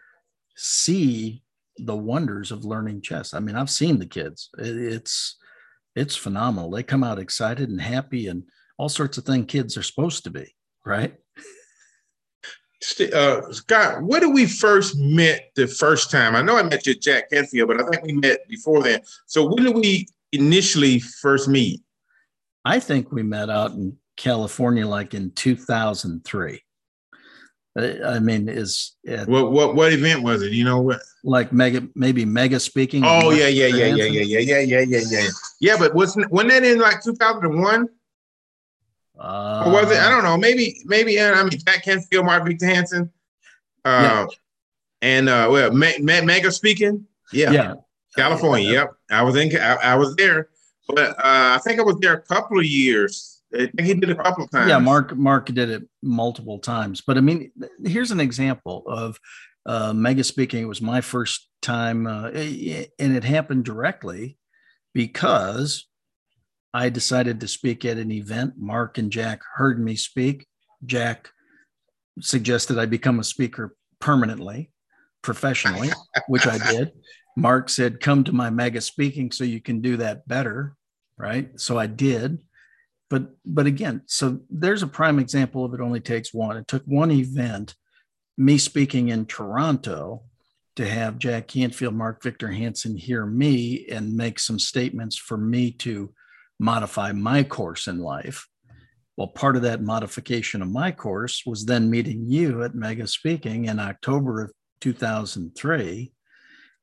see 0.56 1.42
the 1.78 1.96
wonders 1.96 2.52
of 2.52 2.66
learning 2.66 3.00
chess. 3.00 3.32
I 3.32 3.40
mean, 3.40 3.56
I've 3.56 3.70
seen 3.70 3.98
the 3.98 4.06
kids. 4.06 4.50
It's 4.58 5.36
it's 5.94 6.16
phenomenal. 6.16 6.70
They 6.70 6.82
come 6.82 7.04
out 7.04 7.18
excited 7.18 7.68
and 7.68 7.80
happy 7.80 8.28
and 8.28 8.44
all 8.78 8.88
sorts 8.88 9.18
of 9.18 9.24
things 9.24 9.46
kids 9.48 9.76
are 9.76 9.82
supposed 9.82 10.24
to 10.24 10.30
be, 10.30 10.54
right? 10.84 11.14
Uh, 13.14 13.52
Scott, 13.52 14.02
where 14.02 14.20
did 14.20 14.34
we 14.34 14.46
first 14.46 14.96
met 14.98 15.50
the 15.54 15.68
first 15.68 16.10
time? 16.10 16.34
I 16.34 16.42
know 16.42 16.56
I 16.56 16.64
met 16.64 16.84
you 16.86 16.94
at 16.94 17.00
Jack 17.00 17.30
Canfield, 17.30 17.68
but 17.68 17.80
I 17.80 17.88
think 17.88 18.02
we 18.04 18.12
met 18.12 18.48
before 18.48 18.82
then. 18.82 19.00
So 19.26 19.46
when 19.46 19.64
did 19.64 19.76
we 19.76 20.08
initially 20.32 20.98
first 20.98 21.48
meet? 21.48 21.80
I 22.64 22.80
think 22.80 23.12
we 23.12 23.22
met 23.22 23.50
out 23.50 23.72
in 23.72 23.96
California 24.16 24.86
like 24.86 25.14
in 25.14 25.30
2003. 25.30 26.62
I 27.74 28.18
mean, 28.18 28.48
is 28.50 28.96
what 29.26 29.50
what 29.50 29.74
what 29.74 29.92
event 29.92 30.22
was 30.22 30.42
it? 30.42 30.52
You 30.52 30.64
know 30.64 30.80
what? 30.82 31.00
Like 31.24 31.52
mega, 31.52 31.88
maybe 31.94 32.26
mega 32.26 32.60
speaking. 32.60 33.02
Oh 33.04 33.30
yeah, 33.30 33.48
yeah, 33.48 33.66
yeah, 33.66 33.86
yeah, 33.86 34.04
yeah, 34.04 34.20
yeah, 34.22 34.38
yeah, 34.38 34.58
yeah, 34.58 34.80
yeah, 34.80 35.00
yeah. 35.08 35.28
Yeah, 35.60 35.76
but 35.78 35.94
wasn't 35.94 36.30
when 36.30 36.48
that 36.48 36.64
in 36.64 36.78
like 36.80 37.02
two 37.02 37.14
thousand 37.14 37.46
and 37.46 37.62
one? 37.62 37.88
Uh, 39.18 39.64
or 39.66 39.72
was 39.72 39.90
it? 39.90 39.98
I 39.98 40.10
don't 40.10 40.22
know. 40.22 40.36
Maybe 40.36 40.82
maybe 40.84 41.18
and 41.18 41.34
I 41.34 41.42
mean 41.42 41.52
Jack 41.64 41.84
Canfield, 41.84 42.26
Mark 42.26 42.44
Victor 42.44 42.66
Hansen, 42.66 43.10
uh, 43.86 44.26
yeah. 44.28 44.36
and 45.00 45.28
uh, 45.30 45.48
well, 45.50 45.72
me, 45.72 45.96
me, 45.98 46.20
mega 46.20 46.52
speaking. 46.52 47.06
Yeah, 47.32 47.52
yeah, 47.52 47.74
California. 48.16 48.70
Yep, 48.70 48.92
I 49.10 49.22
was 49.22 49.36
in. 49.36 49.56
I, 49.56 49.76
I 49.76 49.94
was 49.94 50.14
there, 50.16 50.50
but 50.88 51.10
uh, 51.10 51.56
I 51.56 51.60
think 51.64 51.80
I 51.80 51.84
was 51.84 51.96
there 52.00 52.12
a 52.12 52.20
couple 52.20 52.58
of 52.58 52.66
years 52.66 53.31
he 53.52 53.94
did 53.94 54.10
a 54.10 54.14
couple 54.14 54.48
times. 54.48 54.68
Yeah, 54.68 54.78
Mark 54.78 55.16
Mark 55.16 55.46
did 55.46 55.70
it 55.70 55.82
multiple 56.02 56.58
times. 56.58 57.02
But 57.06 57.18
I 57.18 57.20
mean, 57.20 57.52
here's 57.84 58.10
an 58.10 58.20
example 58.20 58.84
of 58.86 59.18
uh, 59.66 59.92
mega 59.92 60.24
speaking. 60.24 60.62
It 60.62 60.68
was 60.68 60.82
my 60.82 61.00
first 61.00 61.48
time, 61.60 62.06
uh, 62.06 62.28
and 62.28 63.16
it 63.16 63.24
happened 63.24 63.64
directly 63.64 64.38
because 64.94 65.86
I 66.74 66.88
decided 66.88 67.40
to 67.40 67.48
speak 67.48 67.84
at 67.84 67.98
an 67.98 68.10
event. 68.10 68.54
Mark 68.56 68.98
and 68.98 69.10
Jack 69.10 69.40
heard 69.54 69.78
me 69.78 69.96
speak. 69.96 70.46
Jack 70.84 71.30
suggested 72.20 72.78
I 72.78 72.86
become 72.86 73.20
a 73.20 73.24
speaker 73.24 73.76
permanently, 74.00 74.70
professionally, 75.22 75.90
which 76.28 76.46
I 76.46 76.58
did. 76.70 76.92
Mark 77.36 77.68
said, 77.68 78.00
Come 78.00 78.24
to 78.24 78.32
my 78.32 78.50
mega 78.50 78.80
speaking 78.80 79.30
so 79.30 79.44
you 79.44 79.60
can 79.60 79.80
do 79.80 79.96
that 79.98 80.26
better. 80.26 80.74
Right. 81.18 81.48
So 81.60 81.78
I 81.78 81.86
did 81.86 82.42
but 83.12 83.28
but 83.44 83.66
again 83.66 84.00
so 84.06 84.40
there's 84.48 84.82
a 84.82 84.86
prime 84.86 85.18
example 85.18 85.66
of 85.66 85.74
it 85.74 85.82
only 85.82 86.00
takes 86.00 86.32
one. 86.32 86.56
It 86.56 86.66
took 86.66 86.82
one 86.84 87.10
event 87.10 87.74
me 88.38 88.56
speaking 88.56 89.10
in 89.10 89.26
toronto 89.26 90.22
to 90.76 90.88
have 90.88 91.18
jack 91.18 91.46
canfield 91.46 91.94
mark 91.94 92.22
victor 92.22 92.50
hansen 92.50 92.96
hear 92.96 93.26
me 93.26 93.86
and 93.90 94.16
make 94.16 94.38
some 94.38 94.58
statements 94.58 95.18
for 95.18 95.36
me 95.36 95.72
to 95.72 96.14
modify 96.58 97.12
my 97.12 97.42
course 97.42 97.86
in 97.86 97.98
life. 97.98 98.48
Well 99.18 99.28
part 99.28 99.56
of 99.56 99.62
that 99.62 99.82
modification 99.82 100.62
of 100.62 100.70
my 100.70 100.90
course 100.90 101.42
was 101.44 101.66
then 101.66 101.90
meeting 101.90 102.24
you 102.24 102.62
at 102.62 102.74
mega 102.74 103.06
speaking 103.06 103.66
in 103.66 103.78
october 103.78 104.40
of 104.40 104.52
2003 104.80 106.10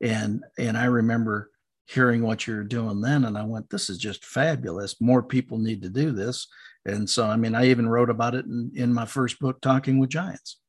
and 0.01 0.43
and 0.59 0.77
i 0.77 0.85
remember 0.85 1.49
hearing 1.89 2.21
what 2.21 2.45
you're 2.45 2.63
doing 2.63 3.01
then 3.01 3.25
and 3.25 3.35
i 3.35 3.43
went 3.43 3.67
this 3.69 3.89
is 3.89 3.97
just 3.97 4.23
fabulous. 4.23 5.01
More 5.01 5.23
people 5.23 5.57
need 5.57 5.81
to 5.81 5.89
do 5.89 6.11
this. 6.11 6.47
And 6.85 7.09
so 7.09 7.25
i 7.25 7.35
mean 7.35 7.55
i 7.55 7.65
even 7.65 7.89
wrote 7.89 8.09
about 8.09 8.35
it 8.35 8.45
in, 8.45 8.71
in 8.75 8.93
my 8.93 9.05
first 9.05 9.39
book 9.39 9.59
talking 9.61 9.99
with 9.99 10.09
giants. 10.09 10.59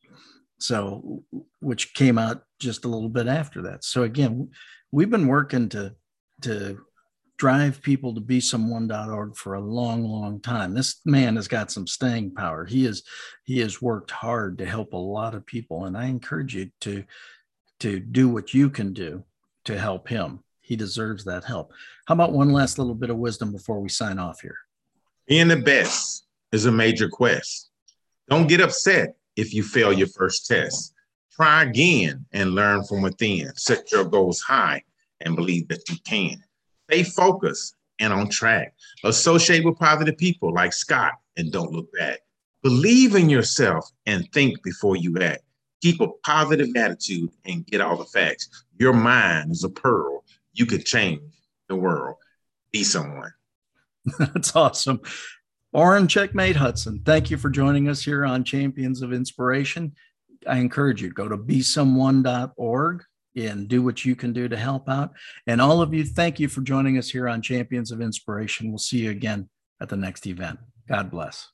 So 0.58 1.24
which 1.60 1.94
came 1.94 2.18
out 2.18 2.42
just 2.58 2.84
a 2.84 2.88
little 2.88 3.08
bit 3.08 3.26
after 3.26 3.62
that. 3.62 3.84
So 3.84 4.02
again 4.02 4.50
we've 4.90 5.10
been 5.10 5.26
working 5.26 5.68
to 5.70 5.94
to 6.42 6.80
drive 7.36 7.82
people 7.82 8.14
to 8.14 8.20
be 8.20 8.40
someone.org 8.40 9.36
for 9.36 9.54
a 9.54 9.60
long 9.60 10.04
long 10.04 10.40
time. 10.40 10.72
This 10.72 11.00
man 11.04 11.36
has 11.36 11.48
got 11.48 11.70
some 11.70 11.86
staying 11.86 12.34
power. 12.34 12.64
He 12.64 12.86
is 12.86 13.02
he 13.44 13.58
has 13.60 13.82
worked 13.82 14.10
hard 14.10 14.56
to 14.58 14.66
help 14.66 14.94
a 14.94 14.96
lot 14.96 15.34
of 15.34 15.44
people 15.44 15.84
and 15.84 15.98
i 15.98 16.06
encourage 16.06 16.54
you 16.54 16.70
to 16.80 17.04
to 17.80 18.00
do 18.00 18.28
what 18.28 18.54
you 18.54 18.70
can 18.70 18.94
do 18.94 19.24
to 19.66 19.78
help 19.78 20.08
him 20.08 20.40
he 20.70 20.76
deserves 20.76 21.24
that 21.24 21.44
help 21.44 21.72
how 22.06 22.14
about 22.14 22.32
one 22.32 22.52
last 22.52 22.78
little 22.78 22.94
bit 22.94 23.10
of 23.10 23.18
wisdom 23.18 23.52
before 23.52 23.80
we 23.80 23.88
sign 23.88 24.18
off 24.18 24.40
here 24.40 24.56
being 25.26 25.48
the 25.48 25.56
best 25.56 26.24
is 26.52 26.64
a 26.64 26.72
major 26.72 27.08
quest 27.08 27.70
don't 28.30 28.48
get 28.48 28.60
upset 28.62 29.16
if 29.36 29.52
you 29.52 29.62
fail 29.62 29.92
your 29.92 30.08
first 30.08 30.46
test 30.46 30.94
try 31.30 31.64
again 31.64 32.24
and 32.32 32.54
learn 32.54 32.82
from 32.84 33.02
within 33.02 33.52
set 33.56 33.92
your 33.92 34.04
goals 34.04 34.40
high 34.40 34.82
and 35.20 35.36
believe 35.36 35.68
that 35.68 35.86
you 35.90 35.96
can 36.06 36.42
Stay 36.90 37.04
focused 37.04 37.76
and 38.00 38.12
on 38.12 38.28
track. 38.28 38.74
Associate 39.04 39.64
with 39.64 39.78
positive 39.78 40.18
people 40.18 40.52
like 40.52 40.72
Scott 40.72 41.12
and 41.36 41.52
don't 41.52 41.70
look 41.70 41.86
back. 41.92 42.18
Believe 42.64 43.14
in 43.14 43.30
yourself 43.30 43.88
and 44.06 44.26
think 44.32 44.60
before 44.64 44.96
you 44.96 45.16
act. 45.20 45.42
Keep 45.82 46.00
a 46.00 46.08
positive 46.24 46.68
attitude 46.76 47.30
and 47.46 47.64
get 47.64 47.80
all 47.80 47.96
the 47.96 48.06
facts. 48.06 48.64
Your 48.80 48.92
mind 48.92 49.52
is 49.52 49.62
a 49.62 49.68
pearl. 49.68 50.24
You 50.60 50.66
could 50.66 50.84
change 50.84 51.22
the 51.70 51.74
world. 51.74 52.16
Be 52.70 52.84
someone. 52.84 53.32
That's 54.18 54.54
awesome. 54.54 55.00
Orrin 55.72 56.06
Checkmate 56.06 56.56
Hudson, 56.56 57.00
thank 57.02 57.30
you 57.30 57.38
for 57.38 57.48
joining 57.48 57.88
us 57.88 58.02
here 58.04 58.26
on 58.26 58.44
Champions 58.44 59.00
of 59.00 59.10
Inspiration. 59.10 59.94
I 60.46 60.58
encourage 60.58 61.00
you 61.00 61.08
to 61.08 61.14
go 61.14 61.28
to 61.28 61.38
besomeone.org 61.38 63.04
and 63.36 63.68
do 63.68 63.82
what 63.82 64.04
you 64.04 64.14
can 64.14 64.34
do 64.34 64.48
to 64.48 64.56
help 64.58 64.86
out. 64.90 65.12
And 65.46 65.62
all 65.62 65.80
of 65.80 65.94
you, 65.94 66.04
thank 66.04 66.38
you 66.38 66.48
for 66.48 66.60
joining 66.60 66.98
us 66.98 67.08
here 67.08 67.26
on 67.26 67.40
Champions 67.40 67.90
of 67.90 68.02
Inspiration. 68.02 68.68
We'll 68.68 68.76
see 68.76 68.98
you 68.98 69.10
again 69.12 69.48
at 69.80 69.88
the 69.88 69.96
next 69.96 70.26
event. 70.26 70.58
God 70.86 71.10
bless. 71.10 71.48